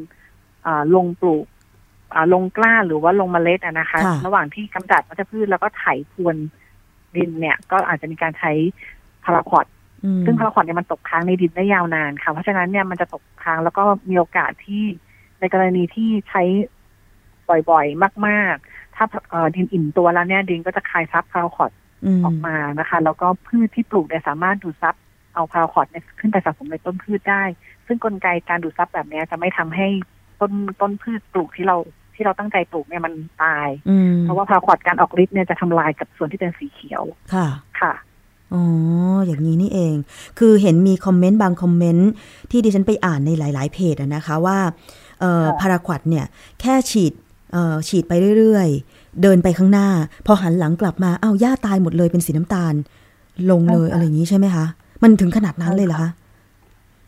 [0.66, 1.46] อ่าลงปลูก
[2.14, 6.36] อ่าลงกล้าหรือว่าลงเมล็ดอะนะคะค่ะระหว่างที่กำจัดวัชพืชแล้วก็ไถพรวน
[7.16, 8.52] ดินเนี่ย ก็อาจจะมีการใช้
[9.24, 9.66] พาราควอด
[10.04, 14.82] อืมซึ่งพาราควอดเนี่ยมันตกค้างในดินได้ยาวนานค่ะ เพราะฉะนั้นเนี่ยมันจะตกค้างแล้วก็มีโอกาสที่
[15.40, 16.42] ในกรณีที่ใช้
[17.70, 21.70] บ่อยๆ มากๆ ถ้าเอ่อดินอิ่มตัวแล้วเนี่ยดินก็จะคายซับพาราควอด
[22.04, 24.94] อืมออกมานะคะ แล้วก็พืชที่ปลูกเนี่ยสามารถดูดซับ
[25.34, 27.42] เอาพาราควอดเนี่ยขึ้นไปสะสมในต้นพืชได้
[27.86, 29.88] ซึ่งกลไกการดูดซับแบบเนี้ยจะไม่ทำให้
[30.40, 31.76] ต้นต้นพืชปลูกที่เรา
[32.14, 33.12] ที่เราตั้งใจปลูกเนี่ยมัน
[33.42, 37.02] ตายอืมเพราะว่าพาราควอดการออกฤทธิ์เนี่ยจะทำลายกับส่วนที่เป็นสีเขียว
[37.34, 37.46] ค่ะ
[37.80, 37.92] ค่ะ
[38.54, 38.62] อ๋อ
[39.26, 39.94] อย่างนี้นี่เอง
[40.38, 42.10] คือเห็นมีคอมเมนต์บางคอมเมนต์
[42.50, 44.58] ที่ดิฉันไปอ่านในหลาย ๆ เพจอะนะคะว่า
[45.20, 46.24] เอ่อค่ะพาราควอดเนี่ย
[46.60, 47.12] แค่ฉีด
[47.52, 49.88] เอ่อฉีดไปเรื่อย ๆ เดินไปข้างหน้า
[50.26, 52.74] พอหันหลังกลับมา อ้าวหญ้าตายหมดเลยเป็นสีน้ำตาล
[53.50, 54.66] ลงเลยอะไรอย่างนี้ใช่ไหมคะ
[55.02, 56.10] มันถึงขนาดนั้นเลยเหรอคะ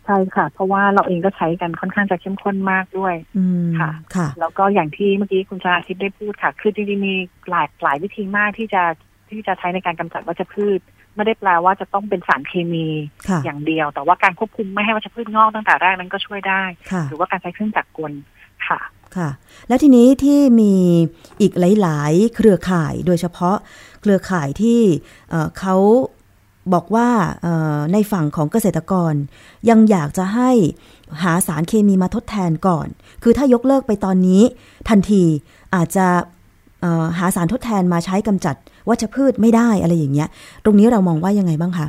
[0.04, 7.14] ใช่ค่ะ เพราะว่าเราเองก็ใช้กันค่อนข้างจะเข้มข้นมากด้วยอืมค่ะค่ะ แล้วก็อย่างที่เมื่อกี้คุณชาทิพย์ได้พูดค่ะ คือจริงๆมี
[7.50, 8.82] หลายหลายวิธีมากที่จะ
[9.30, 10.80] ที่จะใช้ในการกำจัดวัชพืช
[11.14, 12.86] ไม่ได้แปลว่าจะต้องเป็นสารเคมี
[13.28, 18.12] ค่ะอย่างเดียว แต่ว่าการควบคุมไม่ให้วัชพืชงอกตั้งแต่แรกนั้นก็ช่วยได้ค่ะหรือว่าการใช้เครื่องจักรกล
[18.68, 18.80] ค่ะ
[19.16, 19.30] ค่ะ
[19.68, 20.74] แล้วทีนี้ที่มี
[21.40, 21.52] อีก
[21.82, 23.56] หลาย ๆ เครือข่ายโดยเฉพาะ
[24.00, 24.80] เครือข่ายที่
[25.30, 25.76] เอ่อเขา
[26.74, 27.08] บอกว่า
[27.42, 29.14] เอ่อในฝั่งของเกษตรกร
[29.70, 30.50] ยังอยากจะให้
[31.22, 32.86] หาสารเคมีมาทดแทนก่อน
[33.22, 34.42] คือถ้ายกเลิกไปตอนนี้
[34.88, 35.22] ทันที
[35.74, 36.06] อาจจะ
[36.80, 38.56] เอ่อหาสารทดแทนมาใช้กำจัด
[38.88, 40.28] วัชพืชไม่ได้อะไรอย่างเงี้ย
[40.64, 41.86] ตรงนี้เรามองว่ายังไงบ้างคะ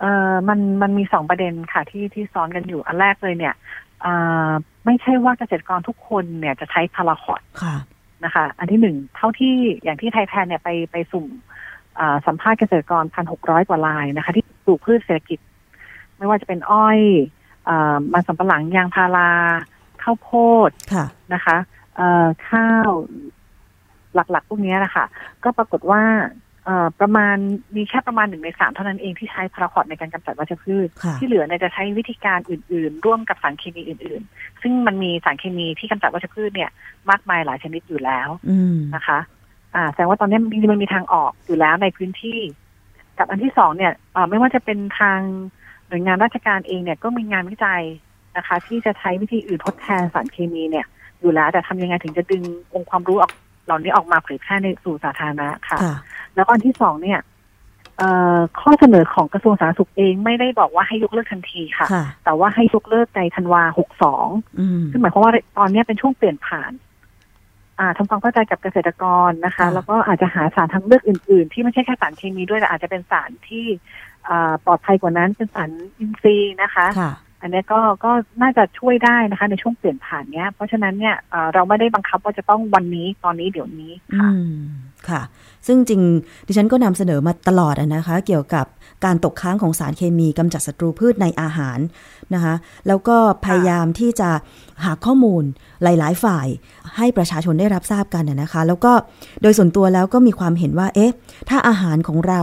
[0.00, 3.54] เอ่อมันมันมีสองประเด็นค่ะที่ที่ซ้อนกันอยู่อันแรกเลยเนี่ย
[4.02, 4.14] เอ่
[4.48, 4.50] อ
[4.84, 7.76] ไม่ใช่ว่าเกษตรกรทุกคนเนี่ยจะใช้พาราคอดค่ะ
[8.24, 11.51] นะคะ อันที่หนึ่งเท่าที่อย่างที่ไทยแพนเนี่ยไปไปสุ่มอ่า
[12.26, 15.38] สัมภาษณ์เกษตรกรพันหกร้อยกว่ารายนะคะ ที่ปลูกพืชเศรษฐกิจ
[16.18, 16.98] ไม่ว่าจะเป็นอ้อย
[17.68, 19.30] อามันสำปะหลังยางพารา
[20.02, 20.30] ข้าวโพ
[20.68, 21.56] ดค่ะนะคะ
[21.96, 22.90] เอ่อข้าว
[24.14, 25.04] หลักๆ พวกเนี้ยนะคะ
[25.44, 26.02] ก็ปรากฏว่า
[26.64, 27.36] เอ่อประมาณ
[27.76, 36.70] มีแค่ประมาณหนึ่งในสามเท่านั้นเองที่ใช้พาราควอดในการกำจัดวัชพืชค่ะที่เหลือเนี่ยจะใช้วิธีการอื่น ๆ ร่วมกับสารเคมีอื่น ๆ ซึ่งมันมีสารเคมีที่กำจัดวัชพืชเนี่ย
[37.10, 39.18] มากมายหลายชนิดอยู่แล้วอืมนะคะ
[39.74, 42.38] อ่าแสดงว่าตอนนี้จริงๆมันมีทางออกอยู่แล้วในพื้นที่
[43.18, 45.18] กับอันที่สองเนี่ยเอ่อไม่ว่าจะเป็นทาง
[45.88, 47.82] หน่วยงานราชการเองเนี่ยก็มีงานวิจัย
[48.36, 50.86] นะคะ ที่จะใช้วิธีอื่นทดแทนสารเคมีเนี่ย
[51.20, 52.42] อยู่แล้วแต่ทำยังไงถึงจะดึง
[52.74, 53.32] องค์ความรู้ออก
[53.66, 55.96] เหล่านี้ออกมาเผยแพร่ในสู่สาธารณะค่ะค่ะ
[56.34, 57.20] แล้วก็อันที่สองเนี่ย
[57.98, 64.26] เอ่อข้อเสนอของกระทรวงสาธารณสุขเองไม่ได้บอกว่าให้ยกเลิกทันทีค่ะค่ะแต่ว่าให้ยกเลิกในธันวาหกสอง
[64.58, 66.72] อืมซึ่งหมายความว่าตอนนี้เป็นช่วงเปลี่ยนผ่าน
[67.78, 73.64] อ่าทำความเข้าใจกับเกษตรกรนะคะค่ะแล้วก็อาจจะหาสารทางเลือกอื่น ๆ ที่ไม่ใช่แค่สารเคมีด้วยแต่อาจจะเป็นสารที่
[74.28, 84.56] อ่าปลอดภัยกว่านั้นเป็นสารอินทรีย์นะคะค่ะอันนี้ก็ก็น่าจะช่วยได้นะคะ ในช่วงเปลี่ยนผ่านเนี้ย เพราะฉะนั้นเนี่ยเอ่อเราไม่ได้บังคับว่าจะต้องวันนี้ตอนนี้เดี๋ยวนี้อืค่ะม
[85.10, 85.22] ค่ะ
[85.66, 86.02] ซึ่งจริง
[86.46, 88.66] ดิฉันก็นำเสนอมาตลอดอะนะคะ เกี่ยวกับ
[89.04, 91.78] การตกค้างของสารเคมีกำจัดศัตรูพืชในอาหาร
[92.34, 92.54] นะคะ
[92.88, 94.30] แล้วก็พยายามที่จะ
[94.84, 95.42] หาข้อมูล
[95.82, 96.46] หลาย ๆ ฝ่าย
[96.96, 98.92] ให้ประชาชนได้รับทราบกันอะนะคะ แล้วก็
[99.42, 101.12] โดยส่วนตัวแล้วก็มีความเห็นว่า เอ๊ะ
[101.48, 102.42] ถ้าอาหารของเรา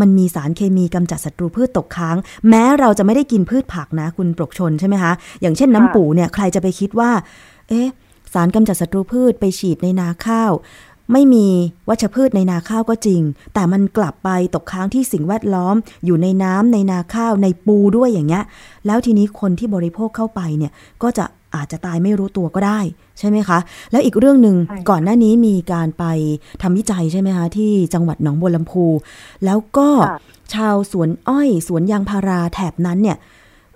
[0.00, 2.16] มันมีสารเคมีกำจัดศัตรูพืชตกค้าง
[2.48, 7.10] แม้เราจะไม่ได้กินพืชผักนะ คุณปรกชนใช่ไหมคะ อย่างเช่นน้ำค่ะปูเนี่ย ใครจะไปคิดว่า
[7.68, 7.88] เอ๊ะ
[8.34, 10.52] สารกำจัดศัตรูพืชไปฉีดในนาข้าว
[11.12, 11.46] ไม่มี
[11.88, 13.22] วัชพืชในนาข้าวก็จริง
[13.54, 18.44] แต่มันกลับไปตกค้างที่สิ่งแวดล้อม อยู่ในน้ำในนาข้าวในปูด้วยอย่างเงี้ย
[18.86, 22.80] แล้วทีนี้คนที่บริโภคเข้าไปเนี่ยก็จะอาจจะตายไม่รู้ตัวก็ได้
[23.18, 23.58] ใช่ไหมคะ
[23.90, 26.04] แล้วอีกเรื่องหนึ่งใช่ค่ะก่อนหน้านี้มีการไป
[26.62, 28.84] ทำวิจัยใช่ไหมคะ ที่จังหวัดหนองบัวลำพู
[29.44, 30.18] แล้วก็ค่ะ
[30.54, 33.16] ชาวสวนอ้อย สวนยางพาราแถบนั้นเนี่ย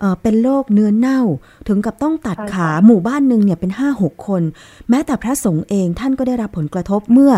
[0.01, 1.21] เอ่อเป็นโรคเนื้อเน่า
[1.67, 4.41] ถึงกับต้องตัดใช่ค่ะขาหมู่บ้านหนึ่งเนี่ยเป็นห้าหกคน
[4.89, 7.33] แม้แต่พระสงฆ์เองท่านก็ได้รับผลกระทบเมื่อ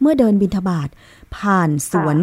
[0.00, 0.88] เมื่อเดินบินทบาท
[1.36, 2.16] ผ่านสวน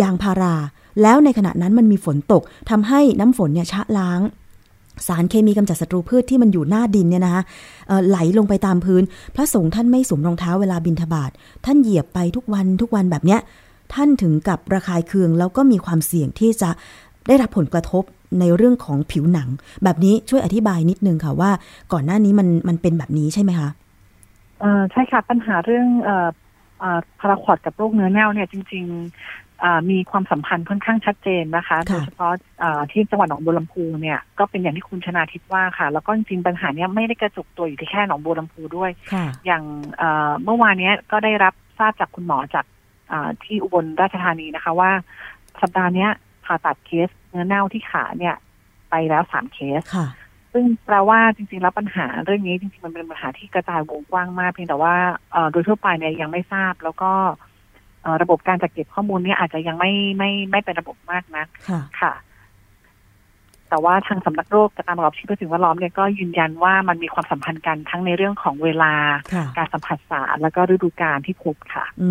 [0.00, 0.54] ยางพารา
[1.02, 4.20] แล้วในขณะนั้นมันมีฝนตกทำให้น้ำฝนเนี่ยชะล้าง
[5.06, 7.42] สารเคมีกำจัดศัตรูพืชที่มันอยู่หน้าดินเนี่ยนะคะ
[7.88, 9.02] เอ่อไหลลงไปตามพื้น
[9.34, 11.30] พระสงฆ์ท่านไม่สวมรองเท้าเวลาบินทบาท
[11.64, 13.40] ท่านเหยียบไปทุกวันทุกวันแบบเนี้ย
[13.94, 16.70] ท่านถึงกับระคายเคืองแล้วก็มีความเสี่ยงที่จะ
[17.28, 18.02] ได้รับผลกระทบ
[18.40, 19.48] ในเรื่องของผิวหนัง
[19.84, 21.50] แบบนี้ช่วยอธิบายนิดนึงค่ะว่า
[21.92, 23.68] ก่อนหน้านี้มันมันเป็นแบบนี้ใช่ไหมคะ
[24.60, 26.28] เอ่อใช่ค่ะ ปัญหาเรื่องเอ่อ
[26.80, 39.62] เอ่อพาราควอดกับโรคเนื้อเน่าเนี่ยจริงๆเอ่อมีความสัมพันธ์ค่อนข้างชัดเจนนะคะค่ะโดยเฉพาะเอ่อที่จังหวัดหนองบัวลำพูเนี่ยก็เป็นอย่างที่คุณชนาทิพย์ว่าค่ะ แล้วก็จริงๆปัญหาเนี้ยไม่ได้กระจุกตัวอยู่ที่แค่หนองบัวลำพูด้วยค่ะอย่าง
[39.98, 42.64] เอ่อเมื่อวานเนี้ยก็ได้รับทราบจากคุณหมอจาก
[43.08, 44.90] เอ่อที่อุบลราชธานีนะคะว่า
[45.60, 46.10] สัปดาห์เนี้ย
[46.44, 48.36] ผ่าตัดเคส เนื้อเน่าที่ขาเนี่ย
[48.90, 50.06] ไปแล้วสามเคสค่ะ
[50.52, 54.94] ซึ่งแปลว่าจริงๆแล้วปัญหาเรื่องนี้จริงๆมันเป็นปัญหาที่กระจายวงกว้างมากเพียงแต่ว่า
[55.32, 57.10] เอ่อโดยทั่วไปเนี่ยยังไม่ทราบแล้วก็
[58.02, 62.12] เอ่อระบบการจัดเก็บข้อมูลเนี่ยอาจจะยังไม่ไม่ไม่เป็นระบบมากนักค่ะค่ะ
[63.74, 68.92] แต่ว่าทางสำนักโรคกับการประกอบชีพสิ่งแวดล้อมเนี่ยก็ยืนยันว่ามันมีความสัมพันธ์กันทั้งในเรื่องของเวลา
[69.32, 72.10] ค่ะการสัมผัสสารแล้วก็ฤดูกาลที่พบค่ะ อื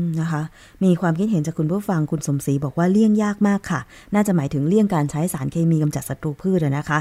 [0.00, 0.42] มนะคะ
[0.84, 3.80] มีความคิดเห็นจากคุณผู้ฟังคุณสมศรีบอกว่าเลี่ยงยากมากค่ะ
[4.14, 6.98] น่าจะหมายถึงเลี่ยงการใช้สารเคมีกำจัดศัตรูพืชอะนะคะ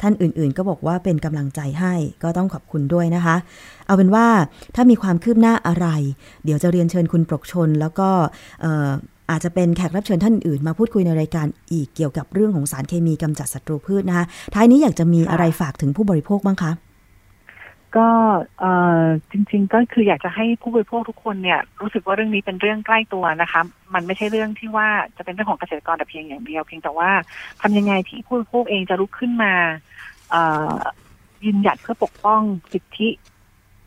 [0.00, 3.36] ท่านอื่นๆก็บอกว่าเป็นกำลังใจให้ก็ต้องขอบคุณด้วยนะคะ
[3.86, 4.26] เอาเป็นว่า
[4.74, 5.86] ถ้ามีความคืบหน้าอะไร
[6.44, 8.08] เดี๋ยวจะเรียนเชิญคุณปรกชนแล้วก็
[8.60, 16.72] เอาจจะเป็นแขกรับเชิญท่านอื่นมาพูดคุยในรายการอีกเกี่ยวกับเรื่องของสารเคมีกำจัดศัตรูพืชนะคะท้ายนี้อยากจะมีอะไรฝากถึงผู้บริโภคบ้างคะ
[17.96, 18.08] ก็
[19.30, 23.60] จริง ๆ ก็คืออยากจะให้ผู้บริโภคทุกคนเนี่ย รู้สึกว่าเรื่องนี้เป็นเรื่องใกล้ตัวนะคะ
[23.94, 27.10] มันไม่ใช่เรื่องที่ว่าจะเป็นเรื่องของเกษตรกรแต่เพียงอย่างเดียว เพียงแต่ว่า
[27.60, 29.52] ทำยังไงที่ผู้บริโภคเองจะลุกขึ้นมา
[31.44, 32.40] ยืนหยัดเพื่อปกป้อง
[32.72, 33.08] สิทธิ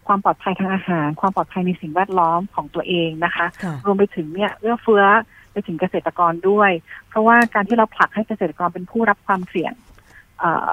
[0.09, 5.03] ความปลอดภัยทางอาหาร ความปลอดภัยในสิ่งแวดล้อมของตัวเองนะคะค่ะรวมไปถึงเนี่ยเอื้อเฟื้อ
[5.51, 6.71] ไปถึงเกษตรกรด้วย
[7.09, 9.73] เพราะว่าการที่เราผลักให้เกษตรกรเป็นผู้รับความเสี่ยง
[10.39, 10.69] เอ่อ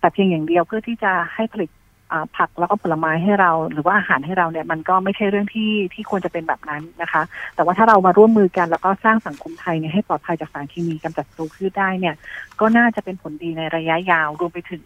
[0.00, 1.70] แต่เพียงอย่างเดียวเพื่อที่จะให้ผลิต
[2.12, 7.22] อ่าผักแล้วก็ผลไม้ให้เรา หรือว่าอาหารให้เราเนี่ยมันก็ไม่ใช่เรื่องที่ที่ควรจะเป็นแบบนั้นนะคะ
[7.54, 12.14] แต่ว่าถ้าเรามาร่วมมือกันแล้วก็สร้างสังคมไทยเนี่ยให้ปลอดภัยจากสารเคมีกำจัดศัตรูพืชได้เนี่ย
[12.60, 14.84] ก็น่าจะเป็นผลดีในระยะยาวรวมไปถึง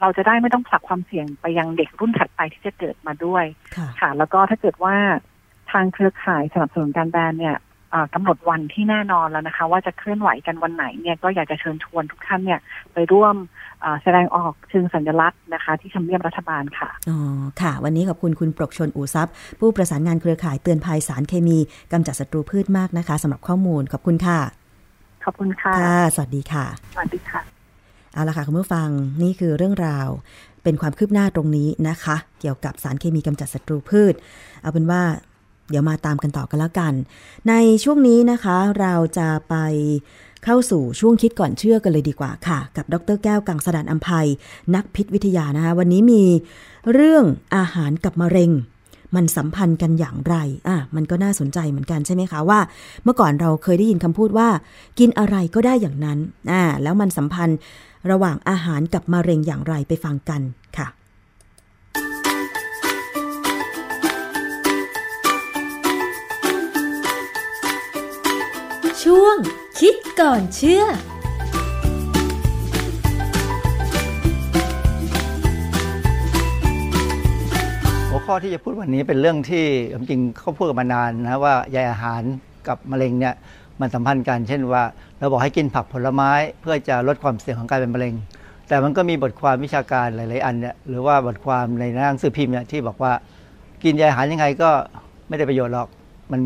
[0.00, 3.44] เราจะได้ไม่ต้องผลักความเสี่ยงไปยังเด็กรุ่นถัดไปที่จะเกิดมาด้วย
[3.76, 4.94] ค่ะค่ะแล้วก็ถ้าเกิดว่า
[5.70, 7.56] ทางเครือข่ายสนับสนุนการแบนเนี่ย
[7.94, 12.60] อ่ากำหนดวันที่แน่นอนแล้วนะคะ ว่าจะเคลื่อนไหวกันวันไหนเนี่ยก็อยากจะเชิญชวนทุกท่านเนี่ย
[12.92, 13.34] ไปร่วม
[13.84, 17.18] อ่าแสดงออกเชิงสัญลักษณ์นะคะ ที่ทำเนียบรัฐบาลค่ะอ๋อ
[17.60, 21.58] ค่ะ วันนี้ขอบคุณคุณปรกชนอู่ทรัพย์ ผู้ประสานงานเครือข่ายเตือนภัยสารเคมี
[21.92, 24.38] กำจัดศัตรูพืชมากนะคะสำหรับข้อมูลขอบคุณค่ะ
[25.24, 27.57] ขอบคุณค่ะค่ะสวัสดีค่ะ สวัสดีค่ะ
[28.14, 28.88] เอาละค่ะคุณผู้ฟัง
[29.22, 30.08] นี่คือเรื่องราว
[30.62, 34.14] เป็นความคืบหน้าตรงนี้นะคะ เกี่ยวกับสารเคมีกำจัดศัตรูพืช
[34.62, 35.02] เอาเป็นว่า
[35.70, 36.92] เดี๋ยวมาตามกันต่อกันแล้วกัน
[37.48, 39.54] ในช่วงนี้นะคะเราจะไป
[40.44, 44.28] เข้าสู่ช่วงคิดก่อนเชื่อกันเลยดีกว่าค่ะ กับดรแก้วกังสดานอัมภัย
[44.74, 46.24] นักพิษวิทยานะคะวันนี้มี
[46.92, 47.24] เรื่อง
[47.56, 48.50] อาหารกับมะเร็ง
[49.16, 50.34] มันสัมพันธ์กันอย่างไร
[50.68, 52.60] อะมันก็น่าสนใจเหมือนกันใช่ไหมคะว่า
[53.04, 54.48] เมื่อก่อนเราเคยได้ยินคำพูดว่า
[54.98, 56.18] กินอะไรก็ได้อย่างนั้น
[56.50, 57.58] อ่าแล้วมันสัมพันธ์
[58.10, 60.42] ระหว่างอาหารกับมะเร็งอย่างไรไปฟังกัน
[60.78, 60.88] ค่ะ
[69.02, 69.36] ช่วง
[69.80, 70.84] คิดก่อนเชื่อ
[78.10, 79.64] หัวข้อที่จะพูดวันนี้เป็นเรื่องที่
[80.08, 82.22] จริงเขาพูดกันมานานนะว่าใยอาหาร
[82.68, 83.34] กับมะเร็งเนี่ย
[83.80, 84.82] มันสัมพันธ์กันเช่นว่า
[85.18, 88.14] เราบอกให้กินผักผลไม้เพื่อจะลดความเสี่ยงของการเป็นมะเร็ง
[88.68, 93.12] แต่มันก็มีบทความวิชาการหลาย ๆ อันเนี่ยหรือว่าบทความในหนังสือพิมพ์เนี่ยที่บอกว่า
[93.84, 94.70] กินใยอาหารยังไงก็
[95.28, 95.88] ไม่ได้ประโยชน์หรอก
[96.32, 96.40] มัน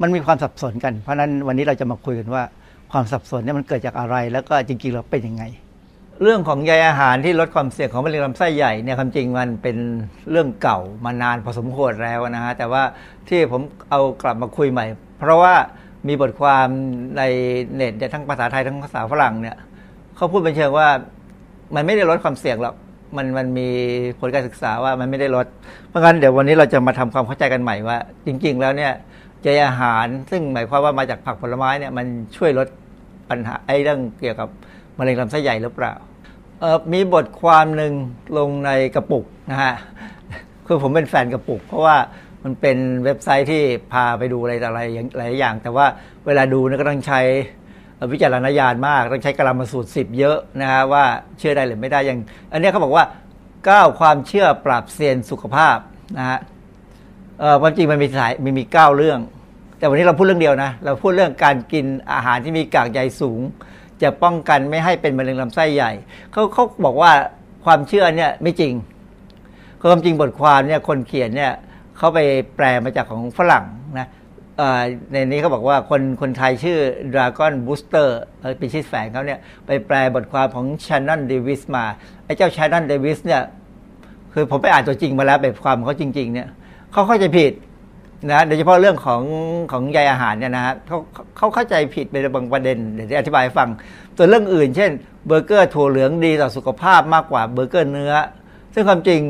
[0.00, 2.42] มันมีความสับสนกัน เพราะนั้นวันนี้เราจะมาคุยกันว่า
[2.92, 5.44] ความสับสนเนี่ยมันเกิดจากอะไร แล้วก็จริง ๆ เราเป็นยังไง
[6.22, 9.76] เรื่องของใยอาหารที่ลดความเสี่ยงของมะเร็งลำไส้ใหญ่เนี่ยความจริงมันเป็น
[10.30, 12.82] เรื่องเก่ามานานพอสมควรแล้วนะฮะแต่ว่า
[13.28, 13.60] ที่ผม
[13.90, 14.86] เอากลับมาคุยใหม่
[15.18, 15.54] เพราะว่า
[16.06, 16.68] มีบทความ
[17.18, 17.22] ใน
[17.74, 19.56] เน็ตทั้งภาษาไทยทั้งภาษาฝรั่งเนี่ย
[20.16, 20.88] เขาพูดเป็นเชิงว่า
[21.74, 22.74] มันไม่ได้ลดความเสี่ยงหรอก
[23.16, 23.68] มันมันมี
[24.20, 25.46] ผลการศึกษาว่ามันไม่ได้ลด
[25.88, 28.92] เพราะงั้นเดี๋ยววันนี้เราจะมาทำความเข้าใจกันใหม่ว่า จริง ๆ แล้วเนี่ย
[29.42, 32.06] ใยอาหารซึ่งหมายความว่ามาจากผักผลไม้เนี่ยมัน
[32.36, 32.68] ช่วยลด
[33.30, 34.48] ปัญหาไอ้เรื่องเกี่ยวกับ
[34.98, 35.92] มะเร็งลำไส้ใหญ่หรือเปล่า
[36.92, 37.92] มีบทความหนึ่ง
[38.38, 39.74] ลงในกระปุกนะฮะ
[40.66, 41.96] คือผมเป็นแฟนกระปุก เพราะว่า
[42.44, 44.80] มันเป็นเว็บไซต์ที่พาไปดูอะไรต่ออะไร
[45.16, 45.86] หลายอย่าง แต่ว่า
[46.26, 47.20] เวลาดูเนี่ยก็ต้องใช้
[48.12, 51.04] วิจารณญาณมาก ต้องใช้กลามาสูตรสิบเยอะนะฮะว่า
[51.38, 52.18] เชื่อได้หรือไม่ได้อย่าง
[52.52, 53.04] อันนี้เขาบอกว่า
[53.68, 55.76] ก้าวความเชื่อปราบเซียนสุขภาพ
[56.18, 56.38] นะฮะ
[57.60, 59.20] ความจริงมันมีสายมีมีเก้าเรื่อง
[59.78, 63.40] แต่วันนี้เราพูดเรื่องเดียวนะ เราพูดเรื่องการกินอาหารที่มีกากใยสูง
[64.02, 65.92] จะป้องกันไม่ให้เป็นมะเร็งลำไส้ใหญ่
[66.32, 67.12] เขาเขาบอกว่า
[67.64, 68.72] ความเชื่อเนี่ยไม่จริง
[69.80, 71.52] ความจริงบทความเนี่ยคนเขียนเนี่ย
[71.98, 72.18] เขาไป
[72.56, 73.64] แปลมาจากของฝรั่ง
[73.98, 74.08] นะ
[75.12, 76.78] ในนี้เขาบอกว่าคนคนไทยชื่อ
[77.12, 78.08] Dragon Booster
[78.58, 81.84] เป็นชื่อแฝงเขาเนี่ยไปแปลบทความของ Shannon Davis มา
[82.24, 83.42] ไอ้เจ้า Shannon Davis เนี่ย
[84.32, 86.48] คือผมไปอ่านตัวจริงมาแล้วแบบความเขาจริง ๆ เนี่ย
[86.92, 87.52] เขาเข้าใจผิด
[88.30, 89.22] นะโดยเฉพาะเรื่องของ
[89.72, 90.98] ของใยอาหารเนี่ยนะฮะเขา
[91.36, 93.68] เขาเข้าใจผิดไปบางประเด็นเดี๋ยวอธิบายฟัง
[94.16, 94.90] ส่วเรื่องอื่น เช่น
[95.26, 98.14] เบอร์เกอร์ถั่วเหลืองดีต่อสุขภาพมากกว่าเบอร์เกอร์เนื้อ
[98.74, 99.20] ซึ่งความจริง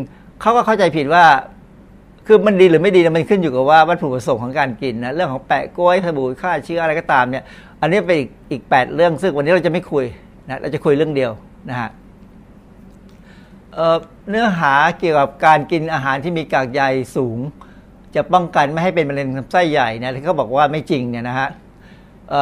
[0.40, 1.24] เขาก็เข้าใจผิดว่า
[2.30, 7.44] คือมันดีหรือไม่ดีมันขึ้นอยู่กับว่าวัตถุประสงค์ของการกินนะเรื่องของแปะกล้วยสบู่ฆ่าเชื้ออะไรก็ตามเนี่ย
[7.80, 10.04] อันนี้เป็นอีกอีกแปดเรื่องซึ่งวันนี้เราจะไม่คุย
[10.48, 11.32] นะเราจะคุยเรื่องเดียว
[11.68, 11.90] นะฮะ
[14.28, 16.82] เนื้อหาเกี่ยวกับการกินอาหารที่มีกากใย
[17.16, 17.38] สูง
[18.14, 21.48] จะป้องกันไม่ให้เป็นมะเร็งลำไส้ใหญ่นี่ยที่เขาบอกว่าไม่จริงเนี่ยนะฮะ
[22.30, 22.32] เ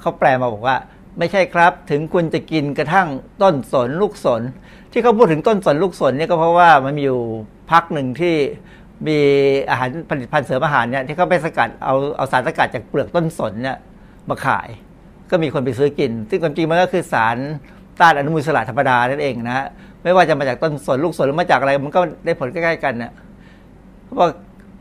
[0.00, 0.76] เขาแปลมาบอกว่า
[1.18, 3.08] ไม่ใช่ครับ ถึงคุณจะกินกระทั่ง
[3.42, 4.42] ต้นสนลูกสน
[4.92, 7.20] ที่เขาพูดถึงต้นสนลูกสนเนี่ยก็เพราะว่ามันมีอยู่
[7.70, 8.34] พักหนึ่งที่
[9.06, 9.18] มี
[9.70, 13.78] อาหารผลิตภัณฑ์เสริมอาหารเนี่ยที่เขาไปสกัดเอาเอาสารสกัดจากเปลือกต้นสนเนี่ย
[14.28, 14.68] มาขาย
[15.30, 17.36] ก็มีคนไปซื้อกิน ซึ่งความจริงมันก็คือสาร
[18.00, 19.66] ต้านอนุมูลอิสระธรรมดานั่นเองนะฮะ
[20.02, 23.12] ไม่ว่าจะมาจากต้นสนลูกสนหรือมาจากอะไร มันก็ได้ผลใกล้ๆกันเนี่ย
[24.04, 24.30] เขาบอก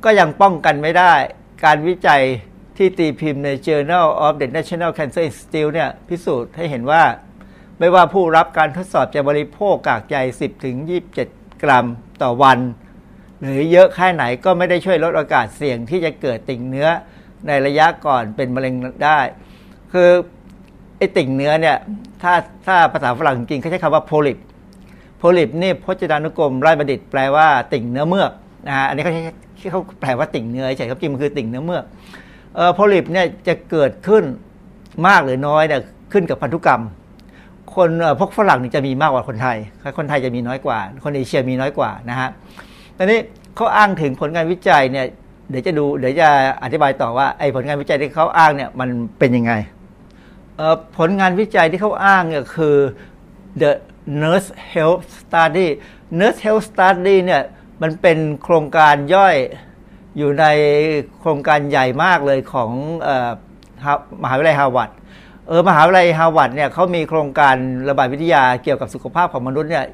[0.05, 1.13] ก็ยังป้องกันไม่ได้
[1.65, 2.21] การวิจัย
[2.77, 7.03] ที่ตีพิมพ์ใน Journal of the National Cancer Institute เนี่ยพิสูจน์ให้เห็นว่า
[7.79, 10.17] ไม่ว่าผู้รับการทดสอบจะบริโภคกากใย
[10.89, 11.85] 10-27 กรัม
[12.21, 12.59] ต่อวัน
[13.45, 16.87] หรือเยอะแค่ไหนก็ไม่ได้ช่วยลดโอกาสเสี่ยงที่จะเกิดติ่งเนื้อ
[17.47, 18.73] ในระยะก่อนเป็นมะเร็ง
[19.05, 19.19] ได้
[19.93, 20.09] คือ
[20.97, 21.77] ไอ้ติ่งเนื้อเนี่ย
[22.21, 22.33] ถ้า
[22.65, 24.37] ถ้าภาษาฝรั่งจริงเขาใช้คำว่าโพลิป
[25.17, 28.31] โพลิปนี่พจนานุกรมไร้บัณฑิตแปลว่าติ่งเนื้อเมือก
[28.67, 31.83] นะฮะอันนี้เขาใช้เขาแปลว่าติ่งเนื้อเฉยครับจริงมันคือติ่งเนื้อเมือก
[32.55, 34.23] เอ่อโพลิปเนี่ยจะเกิดขึ้น
[35.07, 35.81] มากหรือน้อยเนี่ย
[36.11, 36.81] ขึ้นกับพันธุกรรม
[37.75, 39.57] คนพวกฝรั่งจะมีมากกว่าคนไทย
[39.97, 42.29] คนไทยจะมีน้อยกว่า คนเอเชียมีน้อยกว่านะฮะ
[42.97, 43.19] ตอนนี้
[43.55, 45.05] เขาอ้างถึงผลงานวิจัยเนี่ย
[45.49, 46.29] เดี๋ยวจะดูเดี๋ยวจะ
[46.63, 49.53] อธิบายต่อว่าไอ้ผลงานวิจัยที่เขาอ้างเนี่ยมันเป็นยังไง
[50.97, 52.75] ผลงานวิจัยที่เขาอ้างเนี่ยคือ
[53.61, 53.71] the
[54.21, 55.67] Nurse Health Study
[56.19, 57.41] Nurse Health Study เนี่ย
[57.81, 59.35] มันเป็นโครงการย่อย
[60.17, 60.45] อยู่ใน
[61.19, 62.71] โครงการใหญ่มากเลยของ
[64.23, 64.91] มหาวิทยาลัยฮาร์วาร์ด
[65.47, 67.55] เออมหาวิทยาลัยฮาร์วาร์ดเนี่ยเขามีโครงการ
[67.89, 69.85] ระบาดวิทยาเกี่ยวกับสุขภาพของมนุษย์เนี่ย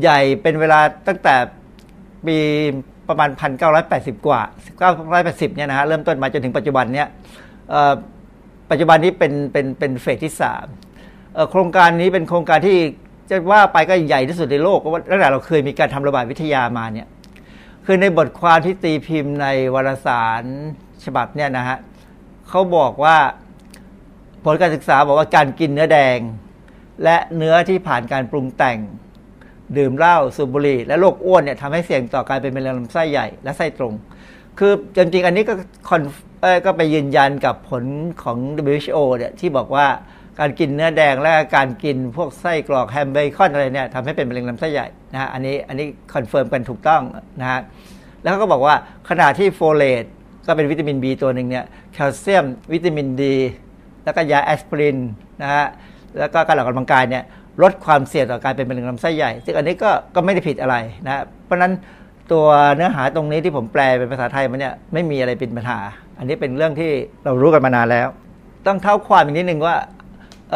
[0.00, 1.34] ใหญ่เป็นเวลาตั้งแต่
[2.26, 2.38] ปี
[3.08, 3.28] ประมาณ
[3.76, 4.40] 1980 กว่า
[4.98, 7.08] 1980 เนี่ยนะฮะเริ่มต้นมาจนถึงปัจจุบันเนี่ย
[8.70, 10.66] ปัจจุบันนี้เป็นเป็นเป็นเฟสที่สาม
[11.50, 12.78] โครงการนี้เป็นโครงการที่
[13.30, 17.06] จะว่าไปก็ใหญ่ที่สุดในโลกเพราะว่าตั้งแต่เราเคยมีการทำระบาดวิทยามาเนี่ย
[17.86, 20.44] คือในบทความที่ตีพิมพ์ในวารสาร
[21.04, 21.78] ฉบับเนี่ยนะฮะ
[22.48, 23.16] เขาบอกว่า
[24.44, 26.18] ผลการศึกษาบอกว่าการกินเนื้อแดง
[27.04, 28.78] และเนื้อที่ผ่านการปรุงแต่ง
[29.78, 33.94] ดื่มเหล้าสูบบุหรี่ และโรคอ้วนเนี่ยทำให้เสี่ยงต่อการเป็นมะเร็งลำไส้ใหญ่และไส้ตรง
[34.58, 35.54] คือจริงๆอันนี้ก็
[35.88, 36.02] คอน
[36.66, 37.84] ก็ไปยืนยันกับผล
[38.22, 39.86] ของ WHO เนี่ยที่บอกว่า
[40.40, 47.02] การกินเนื้อแดงและการกินพวกไส้กรอกแฮมเบคอนอะไรเนี่ยทำให้เป็นมะเร็งลำไส้ใหญ่นะฮะอันนี้อันนี้ confirm กันถูกต้อง
[47.40, 47.60] นะฮะ
[48.22, 48.74] แล้วก็บอกว่า
[49.08, 50.04] ขณะที่โฟเลต
[50.46, 53.36] ก็เป็นวิตามิน B ตัวหนึ่งเนี่ยแคลเซียม วิตามินดี
[54.04, 54.98] แล้วก็ยาแอสไพริน
[55.42, 55.66] นะฮะ
[56.18, 57.24] แล้วก็การออกกำลังกายเนี่ย
[57.62, 61.72] ลดความเสี่ยงต่อการเป็นมะเร็งลำไส้ใหญ่ ซึ่งอันนี้ก็ก็ไม่ได้ผิดอะไรนะเพราะนั้น
[62.32, 65.78] ตัวเนื้อหาตรงนี้ที่ผมแปลเป็นภาษาไทยมันเนี่ยไม่มีอะไรเป็นปัญหา
[66.18, 66.90] อันนี้เป็นเรื่องที่
[67.24, 68.08] เรารู้กันมานานแล้ว
[68.66, 70.54] ต้องท้าวความอีกนิดหนึ่งว่า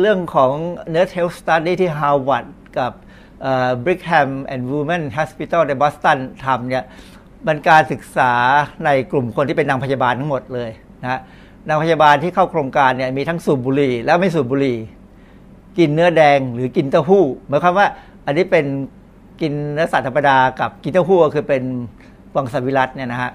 [0.00, 0.52] เรื่องของ
[0.90, 2.46] Nurse Health Study ที่ฮาร์วาร์ด
[2.78, 2.92] กับ
[3.84, 6.84] Brigham and Women Hospital ในบอสตันทำเนี่ย
[7.46, 8.32] มันการศึกษา
[8.84, 10.70] ในกลุ่มคนที่เป็นนางพยาบาลทั้งหมดเลย
[11.02, 11.20] นะ
[11.68, 14.78] นางพยาบาลที่เข้าโครงการเนี่ยมีทั้งสูบบุหรี่แล้วไม่สูบบุหรี่
[15.78, 17.86] กินเนื้อแดงหรือกินเต้าหู้หมายความว่า
[18.26, 18.66] อันนี้เป็น
[19.40, 21.62] กินเนื้อสัตว์ธรรมดากับกินเต้าหู้ก็คือเป็น
[22.36, 23.30] วังสวิรัตเนี่ยนะฮะ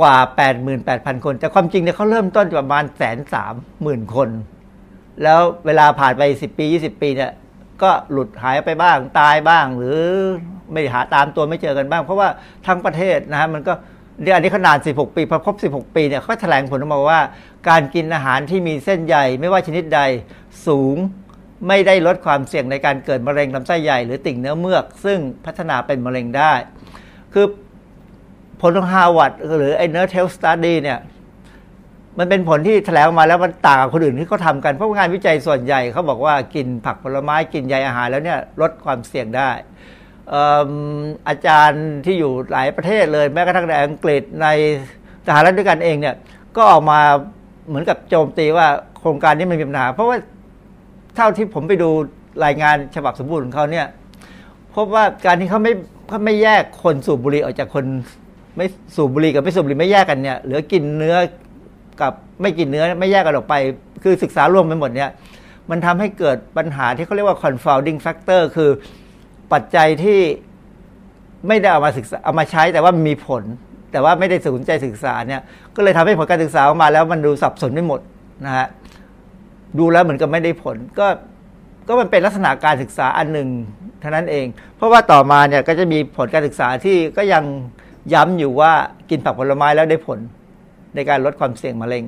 [0.00, 0.16] กว่า
[0.70, 4.28] 88,000 คน แต่ความจริงเนี่ยเขาเริ่มต้นประมาณแสนสามหมื่นคน
[5.22, 7.32] แล้วเวลาผ่านไป 10 ปี 20 ปีเนี่ย
[7.82, 9.98] ก็หลุดหายไปบ้างตายบ้าง หรือ
[10.72, 12.28] ไม่หาตามตัวไม่เจอกันบ้าง เพราะว่า
[12.66, 13.72] ทั้งประเทศนะฮะมันก็
[14.22, 17.20] เดี๋ยวอันนี้ขนาด 16 ปีพอครบ 16 ปีเนี่ยเขาแถลงผลออกมาว่า
[17.68, 20.00] การกินอาหารที่มีเส้นใหญ่ไม่ว่าชนิดใด
[20.66, 20.96] สูง
[21.66, 26.52] ไม่ได้ลดความเสี่ยงในการเกิดมะเร็งลำไส้ใหญ่หรือติ่งเนื้อเมือก ซึ่งพัฒนาเป็นมะเร็งได้
[27.34, 27.46] คือ
[28.60, 30.98] ผลของฮาร์วาร์ดหรือไอ้ Nurse Health Study เนี่ย
[32.18, 39.50] มันเป็นผลที่แถลงมาแล้วมันต่างกับคนอื่นที่เขาทำกันเพราะงานวิจัยส่วนใหญ่เขาบอกว่ากินผักผลไม้กินใยอาหารแล้วเนี่ยลดความเสี่ยงได้
[41.28, 44.46] อาจารย์ที่อยู่หลายประเทศเลย แม้กระทั่งในอังกฤษใน
[45.26, 46.14] สหรัฐด้วยกันเองเนี่ย
[46.56, 47.00] ก็ออกมา
[47.68, 48.66] เหมือนกับโจมตีว่า
[49.00, 50.16] โครงการนี้มันมีปัญหา เพราะว่า
[51.16, 51.90] เท่าที่ผมไปดู
[52.44, 53.86] รายงานฉบับสมบูรณ์ของเขาเนี่ย
[54.74, 55.72] พบว่าการที่เขาไม่
[56.08, 57.84] เขาไม่แยกคนสูบบุหรี่ออกจากคน
[58.56, 58.66] ไม่
[58.96, 61.16] สูบบุหรี่กับไม่สูบบุหรี่ไม่แยกกันเนี่ยเหลือกินเนื้อ
[62.00, 63.54] กับไม่กินเนื้อไม่แยกกันออกไป
[64.02, 65.10] คือศึกษารวมไปหมดเนี่ย
[65.70, 68.70] มันทำให้เกิดปัญหาที่เขาเรียกว่า confounding factor คือ
[69.52, 70.20] ปัจจัยที่
[71.48, 73.42] ไม่ได้เอามาศึกษาเอามาใช้แต่ว่ามีผล
[73.92, 75.40] แต่ว่าไม่ได้สนใจศึกษาเนี่ย
[75.76, 78.00] ก็เลยทำให้ผลการศึกษาออกมาแล้วมันดูสับสนไม่หมด
[78.44, 78.66] นะฮะ
[79.78, 81.06] ดูแล้วเหมือนกับไม่ได้ผล ก็
[81.86, 83.48] ก็มันเป็นลักษณะการศึกษาอันหนึ่ง
[84.00, 87.44] เท่านั้นเอง เพราะว่าต่อมาเนี่ยก็จะมีผลการศึกษาที่ก็ยัง
[88.12, 88.72] ย้ำอยู่ว่า
[89.10, 90.18] กินผักผลไม้แล้วได้ผล
[90.94, 92.04] ในการลดความเสี่ยงมะเร็ง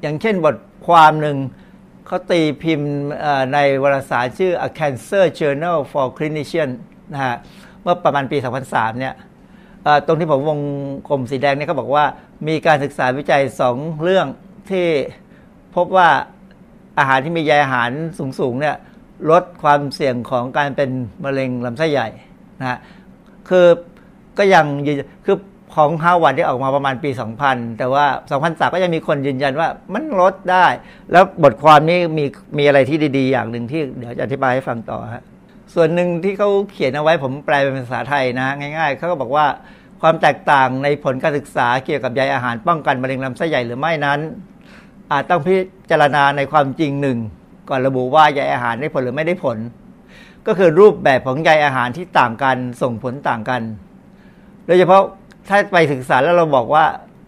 [0.00, 1.36] อย่างเช่นบทความหนึ่ง
[2.06, 2.92] เขาตีพิมพ์
[3.52, 6.76] ในวารสารชื่อ A Cancer Journal for Clinicians
[7.12, 7.36] นะฮะ
[7.82, 9.14] เมื่อประมาณปี 2003 เนี่ย
[10.06, 10.58] ตรงที่ผมวง
[11.08, 12.04] กลมสีแดงเนี่ยเขาบอกว่า
[12.48, 14.26] มีการศึกษาวิจัยสองเรื่อง
[14.70, 14.86] ที่
[15.76, 16.08] พบว่า
[17.00, 17.90] อาหารที่มีใยอาหาร
[18.40, 18.76] สูงๆเนี่ย
[19.30, 20.90] ลดความเสี่ยงของการเป็น
[21.24, 22.08] มะเร็งลำไส้ใหญ่
[22.60, 22.78] นะฮะ
[23.48, 23.66] คือ
[24.38, 24.66] ก็ยัง
[25.26, 25.36] คือ
[25.74, 27.10] ของฮาวาดที่ออกมาประมาณปี
[27.44, 28.04] 2000 แต่ว่า
[28.38, 30.66] 2003 ก็ยังมีคนยืนยันว่ามันลดได้
[31.12, 32.24] แล้วบทความนี้มี
[32.58, 35.22] มีอะไรที่ดีๆ อย่างหนึ่งที่เดี๋ยวจะอธิบายให้ฟังต่อฮะ
[35.74, 39.46] ส่วนหนึ่งที่เขาเขียนเอาไว้ผมแปลเป็นภาษาไทยนะ ง่ายๆ เขาก็บอกว่า
[40.02, 44.20] ความแตกต่างในผลการศึกษาเกี่ยวกับใยอาหารป้องกันมะเร็งลำไส้ใหญ่หรือไม่นั้น
[45.12, 45.56] อาจต้องพิ
[45.90, 47.18] จารณาในความจริงหนึ่ง
[47.68, 49.58] ก่อนระบุว่าใยอาหารได้ผลหรือไม่ได้ผล
[50.46, 53.62] ก็คือรูปแบบของใยอาหารที่ต่างกันส่งผลต่างกัน
[54.66, 55.02] โดยเฉพาะ
[55.48, 56.84] ถ้าไปศึกษาแล้วเราบอกว่า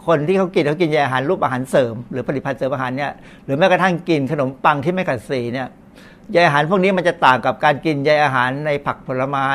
[0.07, 3.13] คนที่เขากินเขากินใยอาหารรูปอาหารเสริม หรือผลิตภัณฑ์เสริมอาหารเนี่ย
[3.45, 5.69] หรือแม้กระทั่งกินขนมปังที่ไม่ขัดสีเนี่ย
[6.33, 9.49] ใยอาหารพวกนี้มันจะต่างกับการกินใยอาหารในผักผลไม้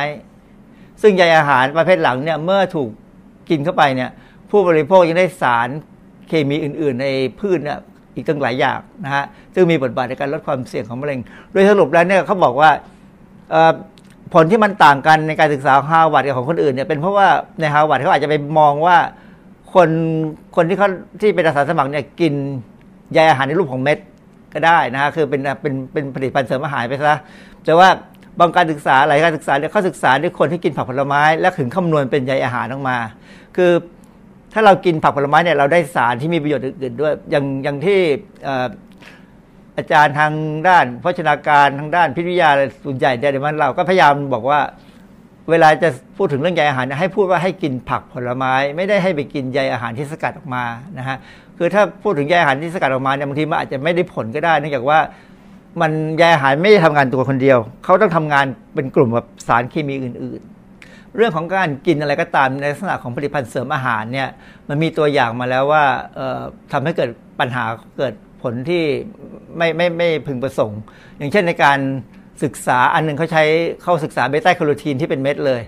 [1.02, 2.90] ซึ่งใยอาหารประเภทหลังเนี่ยเมื่อถูก
[3.50, 4.10] กินเข้าไปเนี่ย
[4.50, 5.70] ผู้บริโภคยังได้สาร
[6.28, 7.08] เคมีอื่น ๆ ใน
[7.40, 7.80] พืชเนี่ย
[8.18, 11.20] อีกตั้งหลายอย่างนะฮะซึ่งมีบทบาทในการลดความเสี่ยงของมะเร็ง
[11.52, 12.70] โดยสรุปแล้วเนี่ยเขาบอกว่า
[14.34, 17.28] ผลที่มันต่างกันในการศึกษาฮาวาดกับของคนอื่นเนี่ยเป็นเพราะว่า
[17.60, 18.98] ในฮาวาดเขาอาจจะไปมองว่า
[19.74, 19.90] คน
[20.56, 20.90] คนที่เขา
[21.22, 22.34] ที่เป็นอาสาสมัครเนี่ยกิน
[23.14, 23.98] ใยอาหารในรูปของเม็ด
[24.54, 27.18] ก็ได้นะฮะคือเป็นเป็นเป็นผลิตภัณฑ์เสริมอาหารไปซะ
[27.66, 27.90] แต่ว่า
[28.40, 32.98] บางการศึกษาหลายการศึกษาเนี่ยเขาศึกษาด้วยคนที่กินผักผลไม้ และถึงคำนวณเป็นใยอาหารออกมา
[33.56, 33.72] คือ
[34.54, 38.00] ถ้าเรากินผักผลไม้เนี่ยเราได้สารที่มีประโยชน์อื่นๆด้วย อย่างอย่างที่
[39.78, 40.34] อาจารย์ทาง
[40.68, 42.50] ด้านโภชนาการทางด้านพิทยา
[42.84, 44.60] ส่วนใหญ่เดี๋ยวมันเราก็พยายามบอกว่า
[45.50, 50.64] เวลาจะพูดถึงเรื่องใยอาหารให้พูดว่าให้กินผักผลไม้ ไม่ได้ให้ไปกินใยอาหารที่สกัดออกมา
[50.98, 51.18] นะฮะ
[51.58, 55.00] คือถ้าพูดถึงใยอาหารที่สกัดออกมาเนี่ยบางทีมันอาจจะไม่ได้ผลก็ได้เนื่องจากว่า
[55.82, 58.46] มันใยอาหารไม่ได้ทำงานตัวคนเดียว เขาต้องทำงาน
[58.76, 60.57] เป็นกลุ่มกับสารเคมีอื่น ๆ
[61.18, 64.30] เรื่องของการกินอะไรก็ตามในลักษณะของผลิตภัณฑ์เสริมอาหารเนี่ย
[64.70, 65.84] มันมีตัวอย่างมาแล้วว่า
[66.72, 67.10] ทำให้เกิด
[67.40, 67.66] ปัญหา
[67.98, 68.14] เกิด
[68.44, 68.84] ผลที่
[69.58, 70.82] ไม่ไม่ไม่พึงประสงค์
[71.18, 71.80] อย่างเช่นในการ
[72.44, 73.44] ศึกษาอันนึงเขาใช้
[73.84, 75.62] เข้าศึกษาเบต้าแคโรทีนที่เป็นเม็ดเลย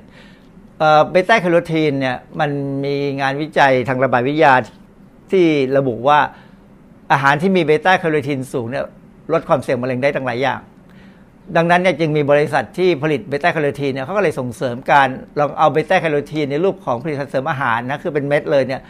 [1.11, 2.49] เบต้าแคโรทีนเนี่ยมัน
[2.85, 4.53] มีงานวิจัยทางระบาดวิทยา
[5.31, 5.45] ที่
[5.77, 6.19] ระบุว่า
[7.11, 8.85] อาหารที่มีเบต้าแคโรทีนสูงเนี่ย
[9.33, 10.59] ลดความเสี่ยงมะเร็งได้ตั้งหลายอย่าง
[11.57, 15.07] ดังนั้นเนี่ยจึงมีบริษัทที่ผลิตเบต้าแคโรทีนเนี่ยเขาก็เลยส่งเสริมการ
[15.39, 18.81] ลองเอาเบต้าแคโรทีนในรูปของผลิตภัณฑ์เสริมอาหารนะคือเป็นเม็ดเลยเนี่ย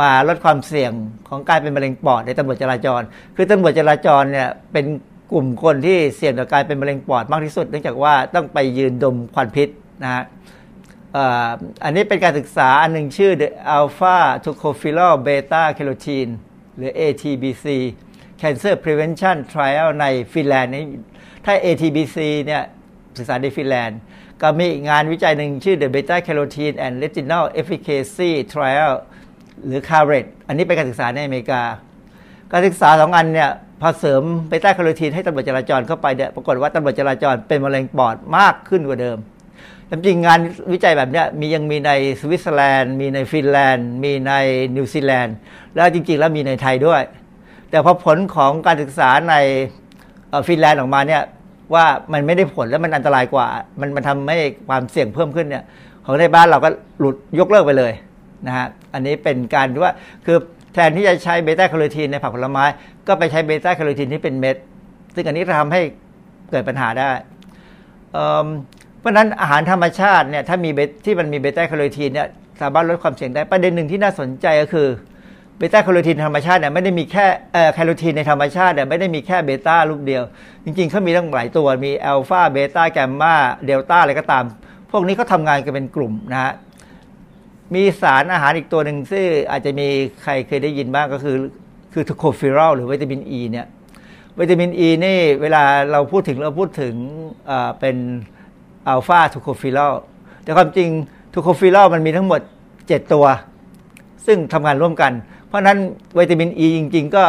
[0.00, 0.92] มาลดความเสี่ยง
[1.28, 3.02] ของการเป็นมะเร็งปอดในตำรวจจราจร
[3.36, 4.84] คือตำรวจจราจรเนี่ยเป็น
[5.32, 9.68] กลุ่มคนที่เสี่ยงต่อการเป็นมะเร็งปอดมากที่สุด เนื่องจากว่าต้องไปยืนดมควันพิษ
[10.02, 10.24] นะฮะ
[11.84, 13.32] อันนี้เป็นการศึกษาอันหนึ่งชื่อ
[13.76, 16.32] Alpha Tocopherol Beta Carotene
[16.76, 17.66] หรือ ATBC
[18.40, 20.72] Cancer Prevention Trial ในฟินแลนด์
[21.44, 22.62] ถ้า ATBC เนี่ย
[23.18, 24.00] ศึกษาในฟินแลนด์
[24.42, 28.92] ก็มีงานวิจัยหนึ่งชื่อ The Beta Carotene and Retinal Efficacy Trial
[29.66, 31.62] หรือ CARET อันนี้เป็นการศึกษาในอเมริกา
[32.52, 39.18] การศึกษาสองอันเนี่ยพอเสริมเบต้าแคโรทีนให้ตำรวจจราจรเข้าไปเนี่ยปรากฏว่าตำรวจจราจรเป็นมะเร็งปอดมากขึ้นกว่าเดิม
[40.06, 40.38] จริงงาน
[40.72, 44.32] วิจัยแบบนี้มียังมีในสวิตเซอร์แลนด์ มีในฟินแลนด์ มีใน
[44.76, 45.34] นิวซีแลนด์
[45.74, 47.02] แล้วจริงๆ แล้วมีในไทยด้วย
[47.70, 49.34] แต่พอผลของการศึกษาใน
[50.48, 51.22] ฟินแลนด์ออกมาเนี่ย
[51.74, 53.46] ว่ามันไม่ได้ผลแล้วมันอันตรายกว่า
[53.80, 55.64] มันมันทำให้ความเสี่ยงเพิ่มขึ้นเนี่ย
[56.04, 56.68] ของในบ้านเราก็
[56.98, 57.92] หลุดยกเลิกไปเลย
[58.46, 59.92] นะฮะอันนี้เป็นการว่า
[60.26, 60.38] คือ
[60.74, 62.64] แทนที่จะใช้เบต้าแคโรทีนในผักผลไม้
[63.06, 64.56] ก็ไปใช้เบต้าแคโรทีนที่เป็นเม็ด
[65.14, 65.80] ซึ่งอันนี้ทำให้
[66.50, 67.10] เกิดปัญหาได้
[69.00, 72.28] เพราะนั้นอาหารธรรมชาติเนี่ยถ้ามีเบที่มันมีเบต้าแคโรทีนเนี่ย
[72.60, 74.88] สามารถลดความเสี่ยงได้ประเด็นหนึ่งที่น่าสนใจก็คือ
[75.60, 77.26] เบต้าแคโรทีนธรรมชาติเนี่ยไม่ได้มีแค่
[77.74, 80.22] แคโรทีนในธรรมชาติเนี่ยไม่ได้มีแค่เบต้าลูกเดียว
[80.64, 83.34] จริงๆเขามีตั้งหลายตัวมีอัลฟาเบต้าแกมมา
[83.66, 84.44] เดลต้าอะไรก็ตาม
[84.90, 86.52] พวกนี้เขาทำงานกันเป็นกลุ่มนะฮะ
[87.74, 89.88] มีสารอาหารอีกตัวหนึ่งซึ่งอาจจะมี
[90.22, 91.36] ใครเคยได้ยินบ้างก็คือ
[91.92, 93.66] คือทูโคฟิรอลหรือวิตามินอ e ีเนี่ย
[94.40, 96.94] วิตามินอ e ีนี่เวลาเราพูดถึงเราพูดถึง
[97.80, 97.96] เป็น
[98.88, 99.94] อัลฟาโทโคฟีรอล
[100.42, 102.40] แต่ความจริงโทโคฟีรอลมันมีทั้งหมด
[102.76, 103.26] 7 ตัว
[104.26, 105.12] ซึ่งทำงานร่วมกัน
[105.50, 105.78] เพราะนั้น
[106.18, 107.24] วิตามินอ e ีจริง ๆ ก็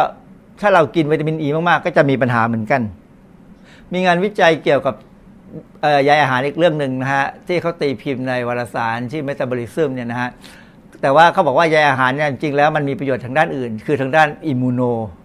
[0.60, 2.82] ถ้าเรากินวิตามินอ e ีมากๆ ก็จะมีปัญหาเหมือนกัน
[3.92, 4.94] มีงานวิจัยเกี่ยวกับ
[6.04, 10.30] ใยอาหารอีกเรื่องหนึ่งนะฮะ ที่เขาตีพิมพ์ในวารสารที่เมตาบอลิซึมเนี่ยนะฮะ
[11.02, 14.80] แต่ว่าเขาบอกว่าใยอาหารเนี่ยจริงแล้วมันมีประโยชน์ทางด้านอื่น คือทางด้านอิมมูโน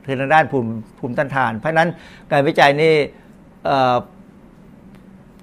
[0.06, 1.90] คือทางด้านภูมิภูมิต้านทาน เพราะนั้น
[2.32, 2.94] การวิจัยนี่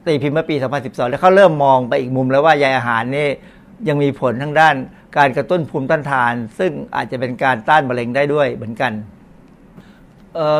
[0.06, 3.26] ตีพิมพ์เมื่อปี 2012 แล้วเขาเริ่มมองไปอีกมุมแล้วว่าใยอาหารนี่
[3.88, 4.74] ยังมีผลทางด้าน
[5.16, 8.92] การกระตุ้นภูมิต้านทาน ซึ่งอาจจะเป็นการต้านมะเร็งได้ด้วยเหมือนกัน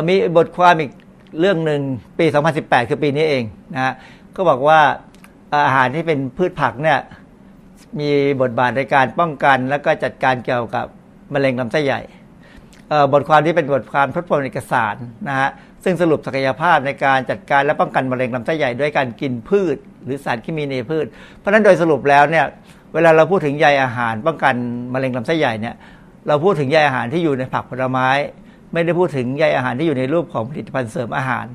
[0.07, 0.91] มีบทความอีก
[1.39, 1.81] เรื่องหนึ่ง
[2.19, 2.25] ปี
[2.57, 3.43] 2018 คือปีนี้เอง
[3.73, 3.93] นะฮะ
[4.35, 4.79] ก็บอกว่า
[5.65, 6.99] อาหารที่เป็นพืชผักเนี่ย
[7.99, 8.09] มี
[8.41, 10.85] บทบาทในการป้องกันและก็จัดการเกี่ยวกับ
[11.33, 12.01] มะเร็งลำไส้ใหญ่
[13.13, 14.95] บทความที่เป็นบทความทดลองเอกสาร
[15.29, 15.49] นะฮะ
[15.83, 21.05] ซึ่งสรุปศักยภาพในการจัดการและป้องกันมะเร็งลำไส้ใหญ่ด้วยการกินพืช หรือสารเคมีในพืช
[21.37, 22.45] เพราะฉะนั้นโดยสรุปแล้วเนี่ย
[22.95, 24.55] เวลาเราพูดถึงใยอาหารป้องกัน
[24.93, 25.75] มะเร็งลำไส้ใหญ่เนี่ย
[26.27, 28.09] เราพูดถึงใยอาหารที่อยู่ในผักผลไม้
[28.73, 31.45] ไม่ได้พูดถึงใยอาหารที่อยู่ในรูปของผลิตภัณฑ์เสริมอาหาร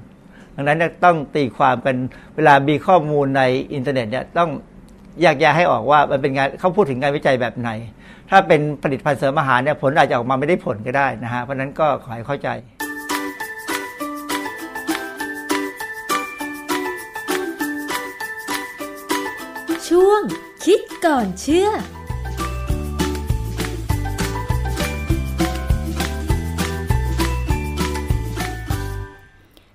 [0.54, 1.96] ดังนั้นต้องตีความกัน
[2.36, 3.42] เวลามีข้อมูลใน
[3.74, 4.50] อินเทอร์เน็ตเนี่ยต้อง
[5.20, 7.70] แยกแยะให้ออกว่ามันเป็นงานเขาพูดถึงงานวิจัยแบบไหน
[8.30, 12.48] ถ้าเป็นผลิตภัณฑ์เสริมอาหารเนี่ยผลอาจจะออกมาไม่ได้ผลก็ได้นะฮะเพราะนั้นก็ขอให้เข้าใจ
[20.72, 21.68] คิดก่อนเชื่อ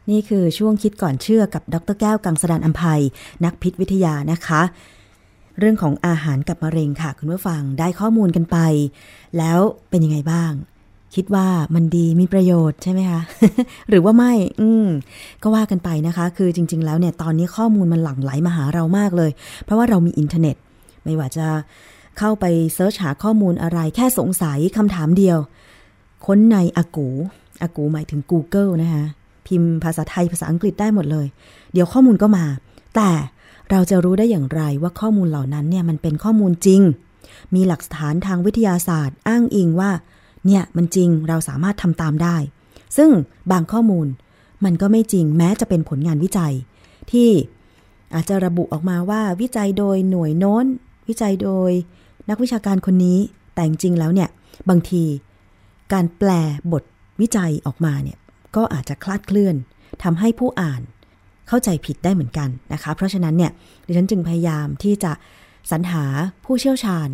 [0.09, 3.01] นี่คือช่วงคิดก่อนเชื่อกับดรแก้วกังสดานอัมภัย
[3.45, 4.61] นักพิษวิทยานะคะ
[5.59, 8.57] เรื่องของอาหารกับมะเร็งค่ะ คุณผู้ฟังได้ข้อมูลกันไป
[9.37, 10.51] แล้วเป็นยังไงบ้าง
[11.15, 13.21] คิดว่ามันดีมีประโยชน์ใช่ไหมคะ
[13.89, 14.87] หรือว่าไม่ อืม
[15.43, 19.31] ก็ว่ากันไปนะคะ คือจริง ๆ แล้วเนี่ยตอนนี้ข้อมูลมันหลั่งไหลมาหาเรามากเลย
[19.63, 20.55] เพราะว่าเรามีอินเทอร์เน็ต
[21.05, 21.47] ไม่ว่าจะ
[22.17, 25.37] เข้าไป search หาข้อมูลอะไรแค่สงสัยคำถามเดียว
[26.25, 27.09] ค้นในอากู๋
[27.61, 29.05] อากู๋หมายถึง Google นะคะ
[29.47, 31.27] พิมพ์ภาษาไทยภาษาอังกฤษได้หมดเลย
[31.73, 32.45] เดี๋ยวข้อมูลก็มา
[32.95, 33.09] แต่
[33.71, 36.81] เราจะรู้ได้อย่างไรว่าข้อมูลเหล่านั้นเนี่ยมันเป็นข้อมูลจริง
[37.55, 39.91] มีหลักฐานทางวิทยาศาสตร์ อ้างอิงว่า
[40.45, 42.37] เนี่ยมันจริงเราสามารถทำตามได้
[42.97, 43.09] ซึ่ง
[43.51, 44.07] บางข้อมูล
[44.65, 46.53] มันก็ไม่จริงแม้จะเป็นผลงานวิจัย
[47.11, 47.29] ที่
[48.13, 50.65] อาจจะระบุออกมาว่าวิจัยโดยหน่วยโน้น
[51.07, 51.71] วิจัยโดย
[52.29, 53.17] นักวิชาการคนนี้
[53.53, 54.29] แต่จริงแล้วเนี่ย
[54.69, 55.03] บางที
[55.93, 56.29] การแปล
[56.73, 56.83] บท
[57.21, 58.17] วิจัยออกมาเนี่ย
[58.55, 59.55] ก็อาจจะคลาดเคลื่อน
[60.03, 60.81] ทำให้ผู้อ่าน
[61.47, 63.51] เข้าใจผิดได้เหมือนกันนะคะ เพราะฉะนั้นเนี่ย
[63.85, 65.11] ดิฉันจึงพยายามที่จะ
[65.71, 66.03] สรรหา
[66.45, 67.09] ผู้เชี่ยวชาญ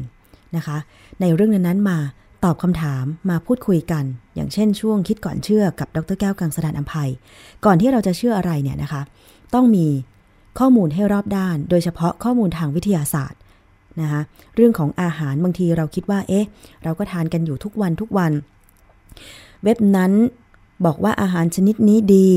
[0.56, 0.78] นะคะ
[1.22, 1.98] ในเรื่องนั้นๆมา
[2.44, 4.04] ตอบคำถามมาพูดคุยกัน
[4.36, 7.10] อย่างเช่นช่วงคิดก่อนเชื่อกับดรแก้วกังสดานอภัย
[7.66, 9.02] ก่อนที่เราจะเชื่ออะไรเนี่ยนะคะ
[9.54, 9.88] ต้องมี
[10.60, 13.40] ข้อมูลให้รอบด้าน โดยเฉพาะข้อมูลทางวิทยาศาสตร์
[14.04, 14.22] นะคะ
[14.56, 16.46] เรื่องของอาหารบางทีเราคิดว่า เอ๊ะ
[16.84, 18.32] เราก็ทานกันอยู่ทุกวันทุกวัน
[19.64, 20.12] เว็บนั้น
[20.86, 22.30] บอกว่าอาหารชนิดนี้ดี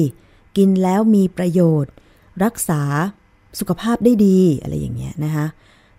[0.57, 1.93] กินแล้วมีประโยชน์
[2.45, 2.83] รักษา
[3.59, 5.47] สุขภาพได้ดีอะไรอย่างเงี้ยนะคะ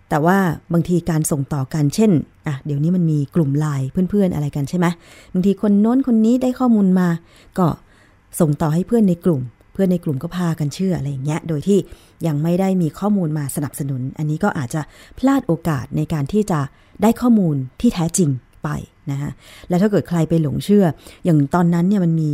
[0.09, 0.37] แต่ว่า
[0.73, 2.11] บางทีการส่งต่อกันเช่น
[2.47, 4.87] อะเดี๋ยวนี้มันมีกลุ่มไลน์เพื่อนๆอะไรกันใช่ไหม
[5.33, 7.09] บางทีคนโน้นคนนี้ได้ข้อมูลมา
[7.57, 7.67] ก็
[8.39, 9.41] ส่งต่อให้เพื่อนในกลุ่ม
[9.75, 11.79] เพื่อนในกลุ่มก็พากันเชื่ออะไรอย่างเงี้ย โดยที่
[12.27, 14.81] ยังไม่ได้มีข้อมูลมาสนับสนุน อันนี้ก็อาจจะ
[15.17, 16.59] พลาดโอกาสในการที่จะ
[17.01, 18.29] ได้ข้อมูลที่แท้จริง
[18.63, 18.69] ไป
[19.11, 19.31] นะคะ
[19.69, 20.85] และถ้าเกิดใครไปหลงเชื่อ
[21.25, 22.31] อย่างตอนนั้นเนี่ยมันมี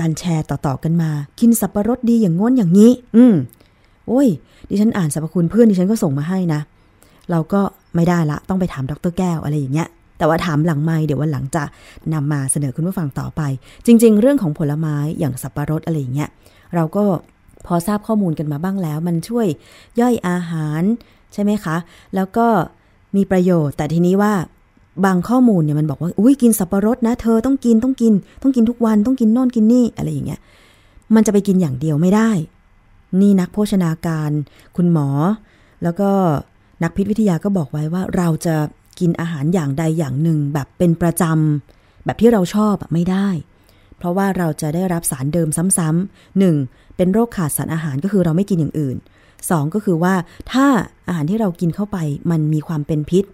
[0.00, 1.10] การแชร์ต่อๆกันมา
[1.40, 3.34] กินสับปะรดดีอย่างง้นอย่างนี้ อืม
[4.08, 4.28] โอ้ย
[4.68, 6.60] ดิฉันอ่านสรรพคุณเพื่อนดิฉันก็ส่งมาให้นะ
[7.30, 7.60] เราก็
[7.94, 9.88] ไม่ได้ละ ต้องไปถามดรแก้วอะไรอย่างเงี้ย
[10.20, 11.64] แต่ว่าถามหลังไม่เดี๋ยววันหลังจะ
[12.12, 13.42] นำมาเสนอคุณผู้ฟังต่อไป
[13.86, 16.28] จริง ๆ เรื่องของผลไม้อย่างสับปะรดอะไรอย่างเงี้ย
[16.74, 17.04] เราก็
[17.66, 19.46] พอทราบข้อมูลกันมาบ้างแล้ว มันช่วย
[20.00, 20.82] ย่อยอาหาร
[21.32, 21.76] ใช่ไหมคะ
[22.14, 22.46] แล้วก็
[23.16, 24.32] มีประโยชน์ แต่ทีนี้ว่า
[25.04, 28.12] บางข้อมูลเนี่ยมันบอกว่าอุ้ยกินสับปะรดนะเธอต้องกินต้องกิน
[28.42, 30.40] ต้องกินทุกวันต้องกินโน่นกินนี่อะไรอย่างเงี้ย
[31.14, 32.30] มันจะไปกินอย่างเดียวไม่ได้
[33.20, 34.30] นี่นักโภชนาการ
[34.76, 35.08] คุณหมอ
[35.82, 36.10] แล้วก็
[36.82, 38.56] นักพิษวิทยาก็บอกไว้ว่าเราจะ
[39.00, 43.28] กินอาหารอย่างใดอย่างหนึ่งแบบเป็นประจำแบบที่เราชอบไม่ได้
[43.98, 45.48] เพราะว่าเราจะได้รับสารเดิม
[45.78, 46.56] ซ้ำๆหนึ่ง
[46.96, 48.96] เป็นโรคขาดสารอาหารก็คือเราไม่กินอย่างอื่น
[49.50, 50.14] สองก็คือว่า
[50.52, 50.66] ถ้า
[51.08, 51.98] อาหารที่เรากินเข้าไป
[52.30, 53.24] มันมีความเป็นพิษ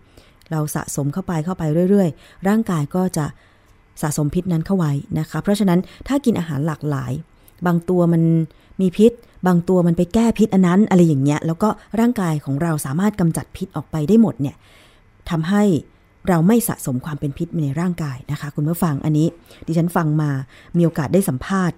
[0.50, 3.26] เราสะสมเข้าไปเข้าไปเรื่อยๆ ร่างกายก็จะ
[4.02, 7.12] สะสมพิษนั้นเข้าไว้นะคะ เพราะฉะนั้นถ้ากินอาหารหลากหลาย
[7.66, 8.22] บางตัวมัน
[8.80, 9.12] มีพิษ
[9.46, 11.68] บางตัวมันไปแก้พิษอันนั้นอะไรอย่างเงี้ยแล้วก็
[12.00, 14.56] ร่างกายของเราสามารถกำจัดพิษออกไปได้หมดเนี่ย
[15.30, 15.62] ทำให้
[16.28, 19.26] เราไม่สะสมความเป็นพิษในร่างกายนะคะ คุณผู้ฟังอันนี้
[19.66, 20.30] ดิฉันฟังมา
[20.76, 21.76] มีโอกาสได้สัมภาษณ์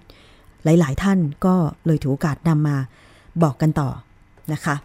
[0.63, 2.77] หลาย ๆ ท่านก็เลยถือโอกาสนำมา
[3.43, 3.89] บอกกันต่อ
[4.53, 4.75] นะคะ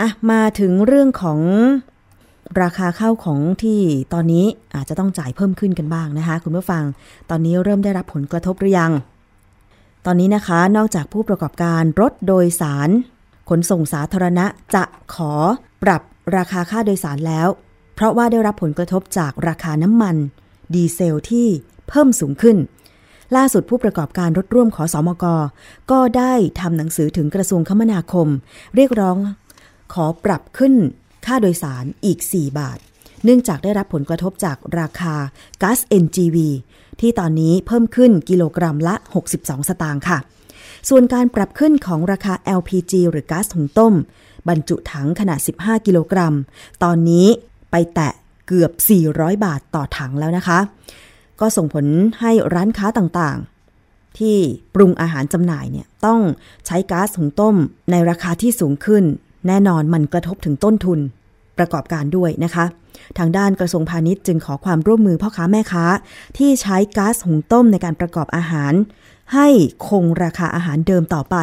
[0.00, 1.40] อะมาถึงเรื่องของ
[2.62, 3.80] ราคาข้าวของที่
[4.12, 6.84] ตอนนี้อาจจะต้องจ่ายเพิ่มขึ้นกันบ้างนะคะ คุณผู้ฟัง
[7.30, 8.92] ตอนนี้เริ่มได้รับผลกระทบหรือยัง
[10.06, 12.90] ตอนนี้นะคะนอกจากผู้ประกอบการรถโดยสาร
[13.48, 14.84] ขนส่งสาธารณะจะ
[15.14, 15.32] ขอ
[15.82, 16.02] ปรับ
[16.36, 17.48] ราคาค่าโดยสารแล้ว
[17.98, 20.16] เพราะว่าได้รับผลกระทบจากราคาน้ำมัน
[20.74, 21.48] ดีเซลที่
[21.88, 22.56] เพิ่มสูงขึ้น
[23.36, 25.24] ล่าสุดผู้ประกอบการรถร่วมขอสอมก
[25.90, 28.28] ก็ได้ทำหนังสือถึงกระทรวงคมนาคม
[28.74, 29.16] เรียกร้อง
[29.94, 30.74] ขอปรับขึ้น
[31.26, 32.78] ค่าโดยสารอีก 4 บาท
[33.24, 35.14] เนื่องจากได้รับผลกระทบจากราคา
[35.62, 36.36] ก๊าซ NGV
[37.00, 38.94] ที่ตอนนี้เพิ่มขึ้นกิโลกรัมละ
[39.32, 40.18] 62 สตางค์ค่ะ
[40.88, 43.94] ส่วนการปรับขึ้นของราคา LPG หรือก๊าซถุงต้ม
[44.48, 46.34] บรรจุถังขนาด 15 กิโลกรัม
[46.84, 47.28] ตอนนี้
[47.70, 48.12] ไปแตะ
[48.46, 48.72] เกือบ
[49.08, 50.58] 400 บาทต่อถังแล้วนะคะ
[51.40, 51.86] ก็ส่งผล
[52.20, 54.36] ให้ร้านค้าต่างๆ ที่
[54.74, 56.20] ปรุงอาหารจำหน่ายเนี่ยต้อง
[56.66, 57.56] ใช้ก๊าซถุงต้ม
[57.90, 59.04] ในราคาที่สูงขึ้น
[59.46, 60.98] แน่นอนมันกระทบถึงต้นทุน
[61.58, 62.64] ประกอบการด้วยนะคะ
[63.18, 65.84] ทางด้านกระทรวงพาณิชย์จึงขอความร่วมมือพ่อค้าแม่ค้า
[66.38, 68.72] ที่ใช้ก๊าซหุงต้มในการประกอบอาหาร
[69.34, 69.48] ให้
[69.88, 71.36] คงราคาอาหารเดิมต่อไป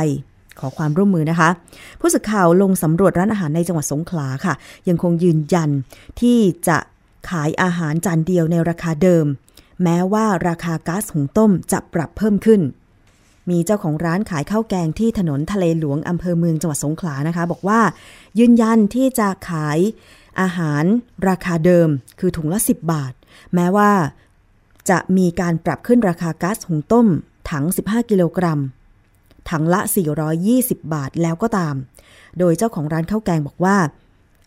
[0.60, 1.50] ขอความร่วมมือนะคะ
[2.00, 4.54] ผู้สื่อข่าวลงสำรวจร้านอาหารในจังหวัดสงขลาค่ะ
[4.90, 5.70] ยังคงยืนยัน
[6.22, 6.78] ที่จะ
[7.30, 9.26] ขายอาหารจานเดียวในราคาเดิม
[9.84, 12.62] แม้ว่าราคาก๊าซหุงต้มจะปรับเพิ่มขึ้น
[13.50, 17.80] มีเจ้าของร้านขายข้าวแกงที่ถนนทะเลหลวงอำเภอเมืองจังหวัดสงขลานะคะ บอกว่า
[18.40, 19.80] ยืนยันที่จะขาย
[20.42, 20.84] อาหาร
[21.28, 21.88] ราคาเดิม
[22.20, 23.14] คือถุงละ 10 บาท
[23.56, 23.92] แม้ว่า
[24.90, 27.08] จะมีการปรับขึ้นราคาก๊าซหุงต้ม
[27.52, 28.60] ถัง 15 กิโลกรัม
[29.50, 29.80] ถังละ
[30.38, 31.76] 420 บาทแล้วก็ตาม
[32.40, 33.78] โดยเจ้าของร้านข้าวแกงบอกว่า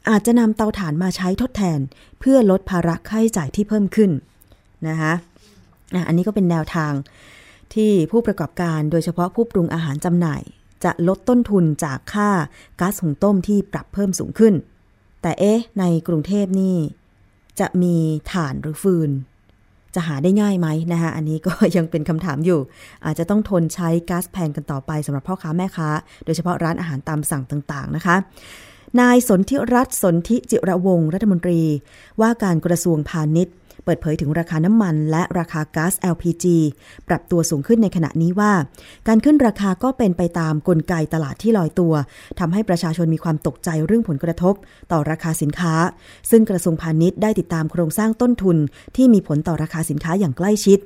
[0.08, 1.80] อาจจะนำเตาถ่านมาใช้ทดแทน
[2.20, 4.10] เพื่อลดภาระค่าใช้จ่ายที่เพิ่มขึ้น
[4.88, 5.12] นะคะ
[6.08, 6.92] อันนี้ก็เป็นแนวทาง
[7.74, 10.42] ที่ผู้ประกอบการโดยเฉพาะผู้ปรุงอาหารจำหน่าย
[10.84, 12.30] จะลดต้นทุนจากค่า
[12.80, 14.54] ก๊าซหุงต้มที่ปรับเพิ่มสูงขึ้น
[15.22, 16.76] แต่เอ๊ะในกรุงเทพนี่
[17.60, 17.96] จะมี
[18.32, 19.10] ถ่านหรือฟืน
[19.94, 22.60] จะหาได้ง่ายไหมนะคะอันนี้ก็ยังเป็นคำถามอยู่
[23.04, 25.88] อาจจะต้องทนใช้ก๊าซแพงกันต่อไปสำหรับพ่อค้าแม่ค้า
[26.24, 28.16] โดยเฉพาะร้านอาหารตามสั่งต่างๆนะคะ
[29.00, 31.60] นายสนธิรัตน์สนธิจิระวงรัฐมนตรี
[32.20, 33.54] ว่าการกระทรวงพาณิชย์
[33.88, 36.44] เปิดเผยถึงราคาน้ำมัน และราคาก๊าซ LPG
[37.08, 38.52] ปรับตัวสูงขึ้นในขณะนี้ว่า
[39.08, 41.94] การขึ้นราคาก็เป็นไปตามกลไกตลาดที่ลอยตัว
[42.38, 44.54] ทำให้ประชาชนมีความตกใจเรื่องผลกระทบ
[44.92, 45.74] ต่อราคาสินค้า
[46.30, 48.56] ซึ่งกระทรวงพาณิชย์ได้ติดตามโครงสร้างต้นทุน
[48.96, 50.78] ที่มีผลต่อราคาสินค้าอย่างใกล้ชิด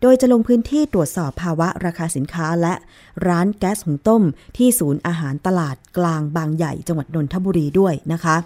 [0.00, 2.74] โดยจะลงพื้นที่ตรวจสอบภาวะราคาสินค้าและ
[3.28, 4.22] ร้านแก๊สหุงต้ม
[4.56, 8.36] ที่ศูนย์อาหารตลาดกลางบางใหญ่จังหวัดนนทบุรีด้วยนะคะ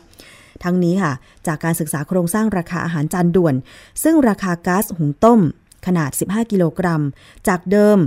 [0.65, 1.13] ทั้งนี้ค่ะ
[1.47, 3.55] จากการศึกษาโครงสร้างราคาอาหารจานด่วน
[4.03, 5.41] ซึ่งราคาก๊าซหุงต้ม
[5.87, 7.03] ขนาด 15 กิโลกรัม
[7.49, 7.99] จากเดิม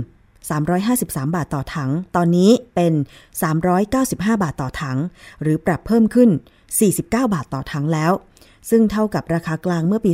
[0.62, 2.92] 353 บาทต่อถัง ตอนนี้เป็น
[3.62, 4.98] 395 บาทต่อถัง
[5.42, 6.30] หรือปรับเพิ่มขึ้น
[6.76, 8.12] 49 บาทต่อถังแล้ว
[8.70, 10.12] ซึ่งเท่ากับราคากลางเมื่อปี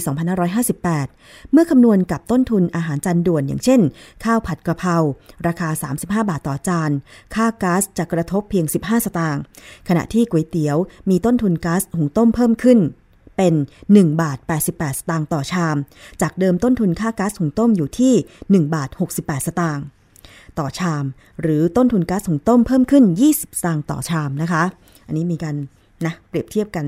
[0.75, 3.81] 2558 เมื่อคำนวณกับต้นทุนอาหารจานด่วนอย่างเช่น
[4.25, 4.97] ข้าวผัดกระเพรา
[5.47, 5.69] ราคา
[6.03, 6.91] 35 บาทต่อจาน
[7.35, 9.43] ค่าก๊าซจะกระทบเพียง 15 สตางค์
[9.89, 10.77] ขณะที่ก๋วยเตี๋ยว
[11.11, 12.79] มีต้นทุนก๊าซหุงต้มเพิ่มขึ้น
[13.37, 13.55] เป็น
[13.93, 14.39] 1 บาท
[14.69, 15.77] 88 สตางค์ต่อชาม
[16.23, 18.89] จากเดิมต้นทุนค่าก๊าซหุงต้มอยู่ที่ 1 บาท
[19.19, 19.85] 68 สตางค์
[20.59, 21.05] ต่อชาม
[21.43, 24.63] หรือต้นทุนก๊าซหุงต้มเพิ่มขึ้น 20 สตางค์ต่อชามนะคะ
[25.07, 25.57] อันนี้มีการ
[26.07, 26.85] นะเปรียบเทียบกัน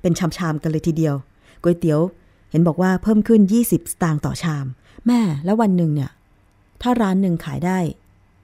[0.00, 1.14] เป็นชามๆกันเลยทีเดียว
[1.62, 2.00] ก๋วยเตี๋ยว
[2.50, 4.66] เห็นบอกว่าเพิ่มขึ้น 20 สตางค์ต่อชาม
[5.06, 6.10] แม่แล้ววันหนึ่งเนี่ย
[6.82, 7.78] ถ้าร้านหนึ่งขายได้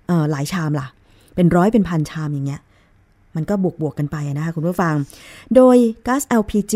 [0.07, 0.87] เออหลายชามล่ะ
[1.35, 2.61] เป็นร้อยเป็นพันชามอย่างเงี้ย
[3.37, 4.95] มันก็บวกบวกกันไปนะคะคุณผู้ฟัง
[5.57, 5.77] โดย
[6.07, 6.75] ก๊าซ LPG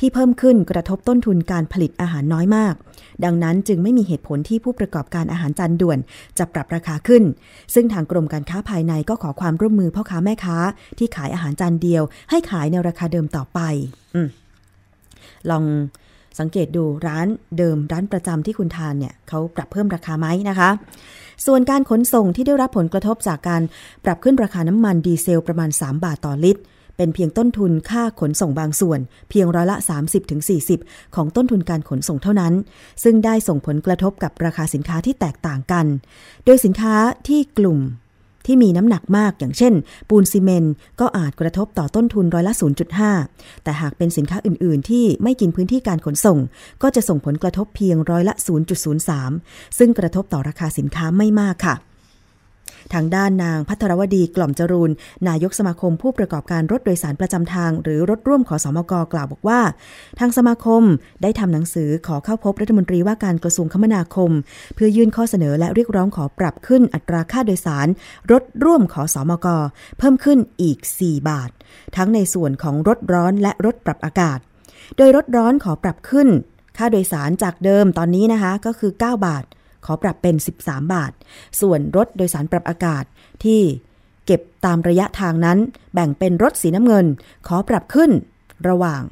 [0.00, 2.74] ที่เพิ่มขึ้นกระทบต้นทุนการผลิตอาหารน้อยมาก
[3.24, 5.98] ดังนั้นจึงไม่มีเหตุผลที่ผู้ประกอบการอาหารจานด่วน
[6.38, 7.22] จะปรับราคาขึ้น
[7.74, 10.56] ซึ่งทางกรมการค้าภายในก็ขอความร่วมมือพ่อค้าแม่ค้า
[10.98, 13.60] ที่ขายอาหารจานเดียว ให้ขายในราคาเดิมต่อไป
[14.14, 14.16] อ
[15.50, 15.64] ลอง
[16.40, 17.26] สังเกตดูร้าน
[17.58, 20.70] เดิมร้านประจำที่คุณทานเนี่ยเขาปรับเพิ่มราคาไหมนะคะ
[21.46, 23.62] ส่วนการขนส่งที่ได้รับผลกระทบจากการ
[24.04, 26.62] ปรับขึ้นราคาน้ำมันดีเซลประมาณ 3 บาทต่อลิตร
[26.96, 29.76] เป็นเพียงต้นทุนค่าขนส่งบางส่วน เพียงร้อยละ
[30.46, 32.54] 30-40 ของต้นทุนการขนส่งเท่านั้น
[33.02, 35.86] ซึ่งได้ส่งผลกระทบกับราคาสินค้าที่แตกต่างกัน
[36.44, 36.94] โดยสินค้า
[37.28, 37.78] ที่กลุ่ม
[38.46, 39.74] ที่มีน้ำหนักมากอย่างเช่น
[40.08, 42.54] ปูนซีเมนต์ก็อาจกระทบต่อต้นทุนร้อยละ
[43.08, 46.38] 0.5 แต่หากเป็นสินค้าอื่น ๆ ที่ไม่กินพื้นที่การขนส่ง
[46.82, 48.34] ก็จะส่งผลกระทบเพียงร้อยละ
[49.06, 51.74] 0.03 ซึ่งกระทบต่อราคาสินค้าไม่มากค่ะ
[52.94, 54.90] ทางด้านนางพัทรวดีกล่อมจรูน
[55.28, 59.60] นายกสมาคมผู้ประกอบการรถโดยสารประจำทาง หรือรถร่วมขอสอมกกล่าวบอกว่า
[60.18, 60.82] ทางสมาคม
[61.22, 64.30] ได้ทำหนังสือขอเข้าพบรัฐมนตรีว่าการกระทรวงคมนาคม
[64.74, 67.88] เพื่อยื่นข้อเสนอและเรียกร้องขอปรับขึ้นอัตราค่าโดยสาร
[68.32, 69.46] รถร่วมขอสอมก
[69.98, 71.50] เพิ่มขึ้นอีก 4 บาท
[71.96, 74.38] ทั้งในส่วนของรถร้อนและรถปรับอากาศ
[74.96, 76.28] โดยรถร้อนขอปรับขึ้น
[76.76, 79.44] ค่าโดยสารจากเดิมตอนนี้นะคะก็คือ 9 บาท
[79.84, 81.12] ขอปรับเป็น 13 บาท
[81.60, 83.04] ส่วนรถโดยสารปรับอากาศ
[83.44, 83.60] ที่
[84.26, 85.58] เก็บตามระยะทางนั้น
[85.94, 87.06] แบ่งเป็นรถสีน้ำเงิน
[87.48, 88.10] ขอปรับขึ้น
[88.68, 89.02] ระหว่าง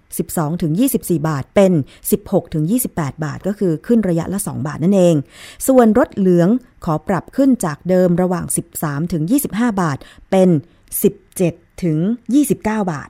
[0.00, 1.72] 12 ถึง 24 บาท เป็น
[2.12, 5.14] 16 ถึง 28 บาท ก็คือขึ้นระยะละ 2 บาทนั่นเอง
[5.68, 6.48] ส่วนรถเหลือง
[6.84, 8.44] ขอปรับขึ้นจากเดิมระหว่าง
[8.78, 9.22] 13 ถึง
[9.52, 9.98] 25 บาท
[10.30, 10.48] เป็น
[11.14, 13.08] 17 ถึง 29 บาท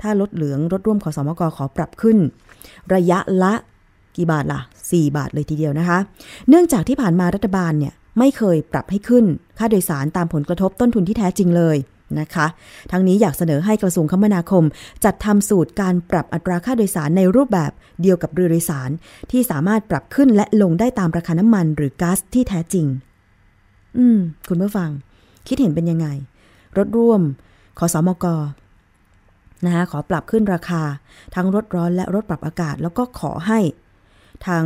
[0.00, 2.18] ถ้ารถเหลืองรถร่วมขอสมกขอปรับขึ้น
[2.94, 3.54] ระยะละ
[4.16, 5.98] กี่บาทล่ะ 4 บาทเลยทีเดียวนะคะ
[6.48, 9.24] เนื่องจากที่ผ่านมารัฐบาลเนี่ยไม่เคยปรับให้ขึ้น
[9.58, 11.76] ค่าโดยสารตามผลกระทบต้นทุนที่แท้จริงเลย
[12.20, 12.46] นะคะ
[12.90, 14.64] ทั้งนี้อยากเสนอให้กระทรวงคมนาคม
[15.04, 17.70] จัดทำสูตรการปรับอัตราค่าโดยสารในรูปแบบ
[18.02, 18.90] เดียวกับเรือโดยสาร
[19.30, 22.86] ที่สามารถปรับขึ้นและลงได้ตามราคาน้ำมันหรือก๊าซที่แท้จริง
[23.98, 24.90] อืม คุณผู้ฟัง
[25.48, 26.06] คิดเห็นเป็นยังไง
[26.76, 27.20] รถร่วม
[27.78, 28.26] ขอสอมก
[29.64, 30.82] นะคะขอปรับขึ้นราคา
[31.34, 33.58] ทั้งรถร้อนและรถปรับอากาศ แล้วก็ขอให้
[34.46, 34.64] ทาง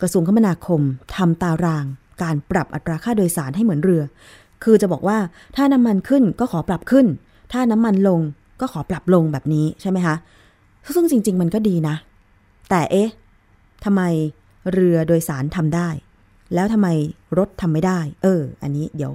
[0.00, 0.80] กระทรวงคมนาคม
[1.16, 1.84] ทำตาราง
[2.22, 4.02] การปรับอัตราค่าโดยสารให้เหมือนเรือ
[4.64, 5.18] คือจะบอกว่า
[5.56, 7.06] ถ้าน้ำมันขึ้นก็ขอปรับขึ้น
[7.52, 8.20] ถ้าน้ำมันลง
[8.60, 10.16] ก็ขอปรับลงแบบนี้ใช่ไหมคะ
[10.94, 11.96] ซึ่งจริง ๆ มันก็ดีนะ
[12.70, 13.08] แต่เอ๊ะ
[13.84, 14.02] ทำไม
[14.72, 15.88] เรือโดยสารทำได้
[16.54, 16.88] แล้วทำไม
[17.38, 19.12] รถทำไม่ได้ เออ อันนี้เดี๋ยว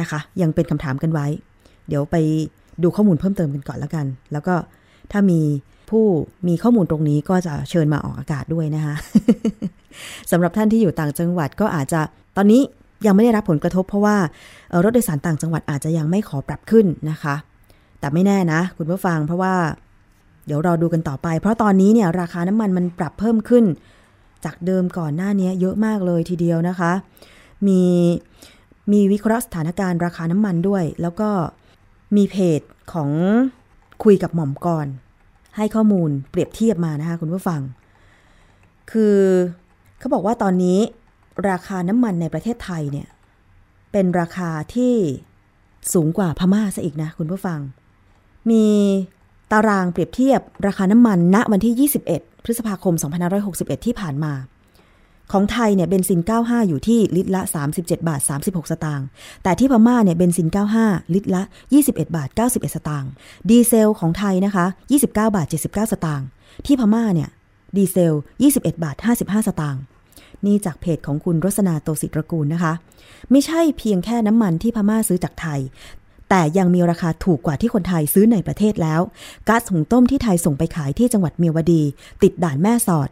[0.00, 1.26] นะคะ ยังเป็นคำถามกันไว้
[1.88, 2.16] เดี๋ยวไป
[2.82, 4.54] ดูข้อมูลเพิ่มเติมกันก่อนแล้วกัน แล้วก็
[5.12, 5.40] ถ้ามี
[5.92, 6.06] ผู้
[6.48, 8.94] มีข้อมูลตรงนี้ก็จะเชิญมาออกอากาศด้วยนะคะ
[10.30, 12.00] สำหรับท่านที่อยู่ต่างจังหวัดก็อาจจะ
[12.36, 12.60] ตอนนี้
[13.06, 14.16] ยังไม่ได้รับผลกระทบเพราะว่า
[14.84, 17.34] รถโดยสารต่างจังหวัดอาจจะยังไม่ขอปรับขึ้นนะคะ
[18.00, 19.54] แต่ไม่แน่นะ คุณผู้ฟังเพราะว่า
[20.46, 23.64] เดี๋ยวรอดูกันต่อไป เพราะตอนนี้เนี่ยราคาน้ำมันมันปรับเพิ่มขึ้น
[24.44, 26.92] จากเดิมก่อนหน้านี้เยอะมากเลยทีเดียวนะคะ
[27.66, 27.82] มี
[28.92, 31.30] มีวิเคราะห์สถานการณ์ราคาน้ำมันด้วย แล้วก็
[32.16, 32.60] มีเพจ
[32.92, 33.10] ของ
[34.04, 34.86] คุยกับหม่อมกร
[35.56, 37.60] ให้ข้อมูลเปรียบเทียบมานะคะคุณผู้ฟัง
[38.90, 39.18] คือ
[39.98, 40.78] เขาบอกว่าตอนนี้
[41.50, 43.08] ราคาน้ำมันในประเทศไทยเนี่ย
[43.92, 44.94] เป็นราคาที่
[45.92, 47.60] สูงกว่าพม่าซะอีกนะคุณผู้ฟัง
[48.50, 48.66] มี
[49.52, 52.94] ตารางเปรียบเทียบราคาน้ำมันณวันที่ 21 พฤษภาคม
[53.40, 54.32] 2561 ที่ผ่านมา
[55.32, 57.42] ของไทยเนี่ยเบนซิน 95 อยู่ที่ลิตรละ
[57.72, 59.06] 37 บาท 36 สตางค์
[59.42, 60.48] แต่ที่พม่าเนี่ยเบนซิน
[60.80, 61.42] 95 ลิตรละ
[61.78, 63.10] 21 บาท 91 สตางค์
[63.48, 66.26] ดีเซลของไทยนะคะ 29 บาท 79 สตางค์
[66.66, 67.28] ที่พม่าเนี่ย
[67.76, 68.16] ดีเซล
[68.48, 69.82] 21 บาท 55 สตางค์
[70.46, 72.72] นี่จากเพจของคุณรสนาโตสิตรกูลนะคะ
[73.30, 75.60] ไม่ใช่เพียงแค่น้ำมันที่พม่าซื้อจากไทย
[76.30, 79.00] แต่ยังมีราคาถูกกว่าที่คนไทยซื้อในประเทศแล้ว
[79.48, 81.82] ก๊าซหุงต้มที่ไทยส่งไปขายที่จังหวัดเมียวดี
[82.22, 83.08] ติดด่านแม่สอด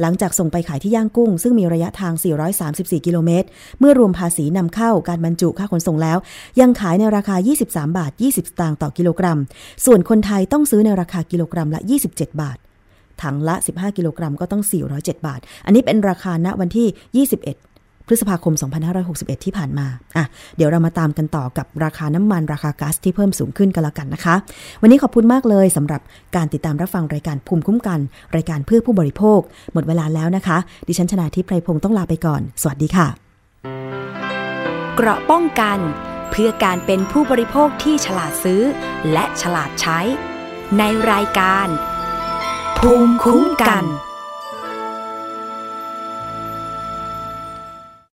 [0.00, 2.12] หลังจากส่งไปขายที่ย่างกุ้ง ซึ่งมีระยะทาง
[2.60, 3.46] 434 กิโลเมตร
[3.80, 6.18] เมื่อรวมภาษีนำเข้าการบรรจุค่าขนส่งแล้ว
[6.60, 7.36] ยังขายในราคา
[7.66, 9.38] 23 บาท 20 สตางค์ต่อกิโลกรัม
[9.84, 11.80] ส่วนคนไทยต้องซื้อในราคากิโลกรัมละ
[12.10, 12.58] 27 บาท
[13.22, 14.62] ถังละ 15 กิโลกรัมก็ต้อง
[14.94, 17.73] 407 บาท อันนี้เป็นราคาณวันที่ 21
[18.06, 18.54] พฤษภาคม
[18.98, 19.86] 2561 ที่ผ่านมา
[20.16, 20.24] อะ
[20.56, 24.34] เดี๋ยวเรามาตามกันต่อกับราคาน้ำมันราคาก๊าซที่เพิ่มสูงขึ้นกันละกันนะคะ
[24.82, 26.00] วันนี้ขอบคุณมากเลยสำหรับ
[26.36, 28.00] การติดตามรับฟังรายการภูมิคุ้มกัน
[28.36, 29.40] รายการเพื่อผู้บริโภค
[29.72, 33.06] หมดเวลาแล้วนะคะ ดิฉันชนาทิพไพรพงศ์ต้องลาไปก่อน สวัสดีค่ะ
[34.96, 35.78] เกราะป้องกัน
[36.30, 38.62] เพื่อการเป็นผู้บริโภคที่ฉลาดซื้อ
[39.12, 40.00] และฉลาดใช้
[40.78, 40.82] ใน
[41.12, 41.68] รายการ
[42.78, 43.84] ภูมิคุ้มกัน